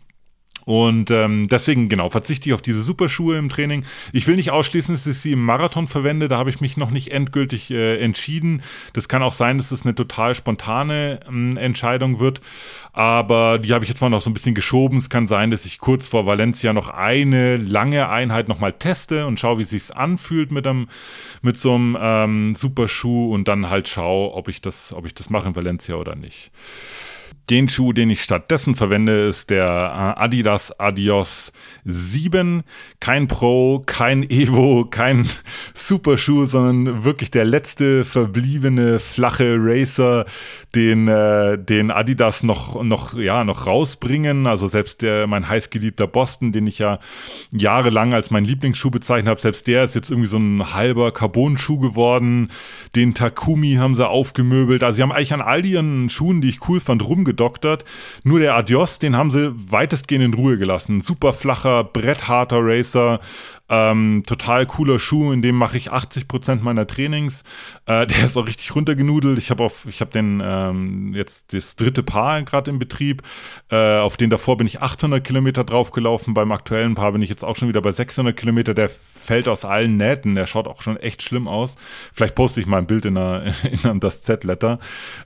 Und 0.65 1.11
ähm, 1.11 1.49
deswegen, 1.49 1.89
genau, 1.89 2.11
verzichte 2.11 2.49
ich 2.49 2.55
auf 2.55 2.63
diese 2.63 2.83
Superschuhe 2.83 3.37
im 3.37 3.49
Training. 3.49 3.85
Ich 4.13 4.27
will 4.27 4.37
nicht 4.37 4.51
ausschließen, 4.51 4.95
dass 4.95 5.07
ich 5.07 5.19
sie 5.19 5.33
im 5.33 5.45
Marathon 5.45 5.87
verwende. 5.87 6.29
Da 6.29 6.39
habe 6.39 6.51
ich 6.51 6.61
mich 6.61 6.77
noch 6.77 6.91
nicht 6.91 7.13
endgültig 7.13 7.71
äh, 7.71 7.99
entschieden. 7.99 8.63
Das 8.93 9.09
kann 9.09 9.23
auch 9.23 9.33
sein, 9.33 9.59
dass 9.59 9.73
es 9.73 9.83
eine 9.83 9.95
total 9.95 10.35
spontane 10.35 11.21
ähm, 11.29 11.57
Entscheidung 11.57 12.21
wird. 12.21 12.41
Aber 12.93 13.59
die 13.59 13.73
habe 13.73 13.85
ich 13.85 13.91
jetzt 13.91 14.01
mal 14.01 14.09
noch 14.09 14.23
so 14.23 14.31
ein 14.31 14.35
bisschen 14.35 14.55
geschoben. 14.55 14.99
Es 14.99 15.11
kann 15.11 15.27
sein, 15.27 15.51
dass 15.51 15.65
ich 15.67 15.79
kurz 15.79 16.09
vor 16.09 16.27
Valencia 16.27 16.73
noch 16.73 16.89
eine 16.89 17.57
lange 17.57 18.09
Einheit 18.09 18.49
nochmal 18.49 18.73
teste 18.73 19.27
und 19.27 19.39
schaue, 19.39 19.59
wie 19.59 19.63
es 19.63 19.71
sich 19.71 19.95
anfühlt 19.95 20.51
mit, 20.51 20.67
einem, 20.67 20.89
mit 21.43 21.59
so 21.59 21.75
einem 21.75 21.97
ähm, 22.01 22.55
Superschuh 22.55 23.33
und 23.35 23.49
dann 23.49 23.69
halt 23.69 23.89
schaue, 23.89 24.33
ob 24.33 24.49
ich 24.49 24.61
das, 24.63 24.93
ob 24.95 25.07
ich 25.07 25.15
das 25.15 25.29
mache 25.29 25.49
in 25.49 25.57
Valencia 25.57 25.97
oder 25.97 26.15
nicht. 26.15 26.51
Den 27.51 27.69
Schuh, 27.69 27.93
den 27.93 28.09
ich 28.09 28.23
stattdessen 28.23 28.75
verwende, 28.75 29.27
ist 29.27 29.51
der 29.51 29.67
äh, 29.67 30.21
Adidas 30.23 30.81
Adios 30.81 31.53
7. 31.85 32.63
Kein 33.01 33.29
Pro, 33.29 33.83
kein 33.85 34.23
Evo, 34.31 34.87
kein 34.91 35.29
Superschuh, 35.75 36.47
sondern 36.47 37.05
wirklich 37.05 37.31
der 37.31 37.45
letzte 37.45 38.07
verbliebene 38.07 38.99
flache 38.99 39.57
Racer, 39.59 40.25
den, 40.75 41.07
äh, 41.07 41.59
den 41.59 41.91
Adidas 41.91 42.45
noch, 42.45 42.83
noch, 42.83 43.13
ja, 43.13 43.45
noch 43.45 43.67
rausbringen. 43.67 44.47
Also 44.47 44.67
selbst 44.67 45.03
der, 45.03 45.27
mein 45.27 45.47
heißgeliebter 45.47 46.07
Boston, 46.07 46.51
den 46.51 46.67
ich 46.67 46.79
ja 46.79 46.99
jahrelang 47.53 48.15
als 48.15 48.31
mein 48.31 48.47
Lieblingsschuh 48.47 48.91
bezeichnet 48.91 49.29
habe, 49.29 49.41
selbst 49.41 49.67
der 49.67 49.85
ist 49.85 49.95
jetzt 49.95 50.11
irgendwie 50.11 50.29
so 50.29 50.39
ein 50.39 50.73
halber 50.73 51.13
Carbon-Schuh 51.13 51.79
geworden. 51.79 52.49
Den 52.95 53.13
Takumi 53.13 53.75
haben 53.75 53.95
sie 53.95 54.09
aufgemöbelt. 54.09 54.83
Also 54.83 54.97
sie 54.97 55.03
haben 55.03 55.13
eigentlich 55.13 55.35
an 55.35 55.43
all 55.43 55.67
ihren 55.67 56.09
Schuhen, 56.09 56.41
die 56.41 56.49
ich 56.49 56.67
cool 56.71 56.81
fand, 56.81 57.07
rumgedacht 57.07 57.34
gedoktert. 57.35 57.85
Nur 58.23 58.39
der 58.39 58.55
Adios, 58.55 58.99
den 58.99 59.17
haben 59.17 59.31
sie 59.31 59.53
weitestgehend 59.55 60.25
in 60.25 60.35
Ruhe 60.35 60.57
gelassen. 60.57 61.01
Super 61.01 61.33
flacher, 61.33 61.85
brettharter 61.85 62.61
Racer, 62.61 63.21
ähm, 63.71 64.23
total 64.27 64.67
cooler 64.67 64.99
Schuh, 64.99 65.33
in 65.33 65.41
dem 65.41 65.57
mache 65.57 65.79
ich 65.79 65.91
80 65.91 66.29
Prozent 66.29 66.63
meiner 66.63 66.87
Trainings. 66.87 67.45
Äh, 67.87 68.07
der 68.07 68.25
ist 68.25 68.37
auch 68.37 68.47
richtig 68.47 68.75
runtergenudelt. 68.75 69.39
Ich 69.39 69.51
habe 69.51 69.69
hab 69.69 70.11
den 70.11 70.43
ähm, 70.45 71.15
jetzt 71.15 71.53
das 71.53 71.77
dritte 71.77 72.03
Paar 72.03 72.43
gerade 72.43 72.71
im 72.71 72.79
Betrieb. 72.79 73.23
Äh, 73.71 73.99
auf 73.99 74.17
den 74.17 74.31
davor 74.31 74.59
bin 74.59 74.67
ich 74.67 74.83
800 74.83 75.25
Kilometer 75.25 75.65
draufgelaufen. 75.65 76.35
Beim 76.35 76.53
aktuellen 76.53 76.95
Paar 76.95 77.13
bin 77.13 77.23
ich 77.23 77.31
jetzt 77.31 77.45
auch 77.45 77.57
schon 77.57 77.69
wieder 77.69 77.81
bei 77.81 77.93
600 77.93 78.37
Kilometer. 78.37 78.75
Der 78.75 78.91
fällt 78.91 79.49
aus 79.49 79.65
allen 79.65 79.97
Nähten. 79.97 80.35
Der 80.35 80.47
schaut 80.47 80.69
auch 80.69 80.83
schon 80.83 80.99
echt 80.99 81.23
schlimm 81.23 81.49
aus. 81.49 81.77
Vielleicht 82.13 82.35
poste 82.35 82.61
ich 82.61 82.67
mal 82.67 82.79
ein 82.79 82.87
Bild 82.87 83.07
in, 83.07 83.17
einer, 83.17 83.45
in 83.65 83.89
einem 83.89 84.01
Das 84.01 84.23
Z-Letter. 84.23 84.79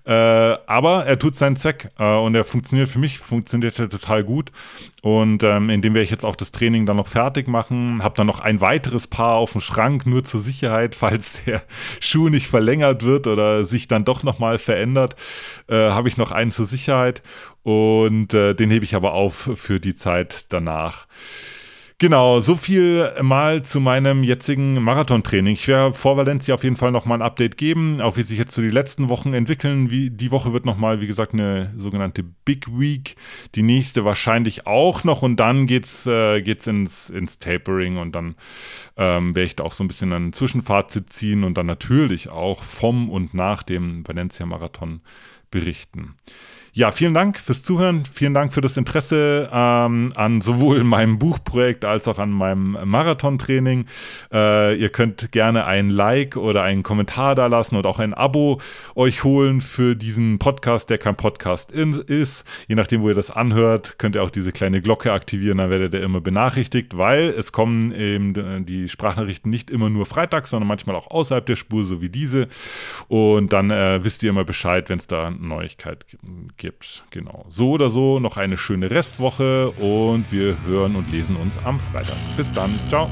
Äh, 0.05 0.13
aber 0.13 1.07
er 1.07 1.19
tut 1.19 1.35
seinen 1.35 1.57
Zweck 1.57 1.91
und 2.05 2.35
er 2.35 2.45
funktioniert 2.45 2.89
für 2.89 2.99
mich, 2.99 3.19
funktioniert 3.19 3.79
er 3.79 3.89
total 3.89 4.25
gut. 4.25 4.53
Und 5.03 5.43
ähm, 5.43 5.71
in 5.71 5.83
dem 5.83 5.95
werde 5.95 6.05
ich 6.05 6.11
jetzt 6.11 6.25
auch 6.25 6.37
das 6.37 6.53
Training 6.53 6.87
dann 6.87 6.97
noch 6.97 7.09
fertig 7.09 7.49
machen. 7.49 8.03
Habe 8.03 8.17
dann 8.17 8.27
noch 8.27 8.41
ein 8.41 8.61
weiteres 8.61 9.07
Paar 9.07 9.35
auf 9.35 9.53
dem 9.53 9.61
Schrank, 9.61 10.07
nur 10.07 10.25
zur 10.25 10.41
Sicherheit, 10.41 10.95
falls 10.97 11.45
der 11.45 11.63
Schuh 12.01 12.29
nicht 12.29 12.49
verlängert 12.49 13.03
wird 13.03 13.27
oder 13.27 13.65
sich 13.65 13.89
dann 13.89 14.05
doch 14.05 14.23
nochmal 14.23 14.59
verändert, 14.59 15.17
äh, 15.69 15.91
habe 15.91 16.09
ich 16.09 16.17
noch 16.17 16.31
einen 16.31 16.53
zur 16.53 16.67
Sicherheit. 16.67 17.23
Und 17.63 18.33
äh, 18.33 18.55
den 18.55 18.71
hebe 18.71 18.85
ich 18.85 18.95
aber 18.95 19.13
auf 19.13 19.51
für 19.55 19.81
die 19.81 19.95
Zeit 19.95 20.47
danach. 20.51 21.07
Genau, 22.01 22.39
so 22.39 22.55
viel 22.55 23.13
mal 23.23 23.65
zu 23.65 23.81
meinem 23.81 24.23
jetzigen 24.23 24.81
Marathontraining. 24.85 25.55
Ich 25.55 25.67
werde 25.67 25.95
vor 25.95 26.17
Valencia 26.17 26.55
auf 26.55 26.63
jeden 26.63 26.77
Fall 26.77 26.93
nochmal 26.93 27.19
ein 27.19 27.27
Update 27.27 27.57
geben, 27.57 28.01
auch 28.01 28.17
wie 28.17 28.23
sich 28.23 28.39
jetzt 28.39 28.55
so 28.55 28.63
die 28.63 28.71
letzten 28.71 29.09
Wochen 29.09 29.35
entwickeln. 29.35 29.91
Wie, 29.91 30.09
die 30.09 30.31
Woche 30.31 30.53
wird 30.53 30.65
nochmal, 30.65 31.01
wie 31.01 31.09
gesagt, 31.09 31.33
eine 31.33 31.73
sogenannte 31.77 32.23
Big 32.23 32.69
Week. 32.69 33.17
Die 33.57 33.65
nächste 33.65 34.05
wahrscheinlich 34.05 34.65
auch 34.65 35.03
noch 35.03 35.23
und 35.23 35.41
dann 35.41 35.67
geht's, 35.67 36.07
äh, 36.07 36.41
geht's 36.41 36.69
ins, 36.69 37.11
ins 37.11 37.41
Tapering 37.41 37.97
und 37.97 38.15
dann 38.15 38.37
ähm, 38.97 39.35
werde 39.35 39.47
ich 39.47 39.57
da 39.57 39.65
auch 39.65 39.73
so 39.73 39.83
ein 39.83 39.89
bisschen 39.89 40.13
ein 40.13 40.33
Zwischenfazit 40.33 41.13
ziehen 41.13 41.43
und 41.43 41.59
dann 41.59 41.67
natürlich 41.67 42.29
auch 42.29 42.63
vom 42.63 43.11
und 43.11 43.35
nach 43.35 43.65
dem 43.65 44.07
Valencia-Marathon 44.07 45.01
berichten. 45.51 46.15
Ja, 46.79 46.93
vielen 46.93 47.13
Dank 47.13 47.41
fürs 47.41 47.65
Zuhören. 47.65 48.05
Vielen 48.05 48.35
Dank 48.35 48.53
für 48.53 48.61
das 48.61 48.77
Interesse 48.77 49.51
ähm, 49.53 50.13
an 50.15 50.41
sowohl 50.41 50.85
meinem 50.85 51.19
Buchprojekt 51.19 51.85
als 51.85 52.07
auch 52.07 52.21
an 52.21 52.31
meinem 52.31 52.79
Marathontraining. 52.85 53.87
Äh, 54.33 54.77
ihr 54.77 54.89
könnt 54.89 55.33
gerne 55.33 55.65
ein 55.65 55.91
Like 55.91 56.37
oder 56.37 56.63
einen 56.63 56.85
Kommentar 56.85 57.35
da 57.35 57.49
lassen 57.49 57.75
und 57.75 57.85
auch 57.85 57.99
ein 57.99 58.15
Abo 58.15 58.61
euch 58.95 59.25
holen 59.25 59.61
für 59.61 59.97
diesen 59.97 60.39
Podcast, 60.39 60.89
der 60.89 60.99
kein 60.99 61.17
Podcast 61.17 61.73
ist. 61.73 62.47
Je 62.69 62.77
nachdem, 62.77 63.03
wo 63.03 63.09
ihr 63.09 63.17
das 63.17 63.33
anhört, 63.33 63.99
könnt 63.99 64.15
ihr 64.15 64.23
auch 64.23 64.31
diese 64.31 64.53
kleine 64.53 64.81
Glocke 64.81 65.13
aktivieren, 65.13 65.59
dann 65.59 65.71
werdet 65.71 65.95
ihr 65.95 66.03
immer 66.05 66.21
benachrichtigt, 66.21 66.97
weil 66.97 67.31
es 67.31 67.51
kommen 67.51 67.93
eben 67.93 68.65
die 68.67 68.89
Sprachnachrichten 68.89 69.51
nicht 69.51 69.69
immer 69.69 69.91
nur 69.91 70.07
freitags, 70.07 70.51
sondern 70.51 70.69
manchmal 70.69 70.95
auch 70.95 71.11
außerhalb 71.11 71.45
der 71.45 71.57
Spur, 71.57 71.85
so 71.85 72.01
wie 72.01 72.09
diese. 72.09 72.47
Und 73.09 73.53
dann 73.53 73.73
äh, 73.73 73.99
wisst 74.05 74.23
ihr 74.23 74.31
immer 74.31 74.45
Bescheid, 74.45 74.89
wenn 74.89 75.01
es 75.01 75.09
da 75.09 75.33
Neuigkeit 75.33 76.07
gibt 76.57 76.68
gibt. 76.69 77.05
Genau. 77.11 77.47
So 77.49 77.71
oder 77.71 77.89
so 77.89 78.21
noch 78.21 78.37
eine 78.37 78.57
schöne 78.57 78.91
Restwoche 78.91 79.71
und 79.71 80.31
wir 80.31 80.63
hören 80.67 80.97
und 80.97 81.11
lesen 81.11 81.37
uns 81.37 81.59
am 81.59 81.81
Freitag. 81.81 82.17
Bis 82.37 82.53
dann. 82.53 82.79
Ciao. 82.89 83.09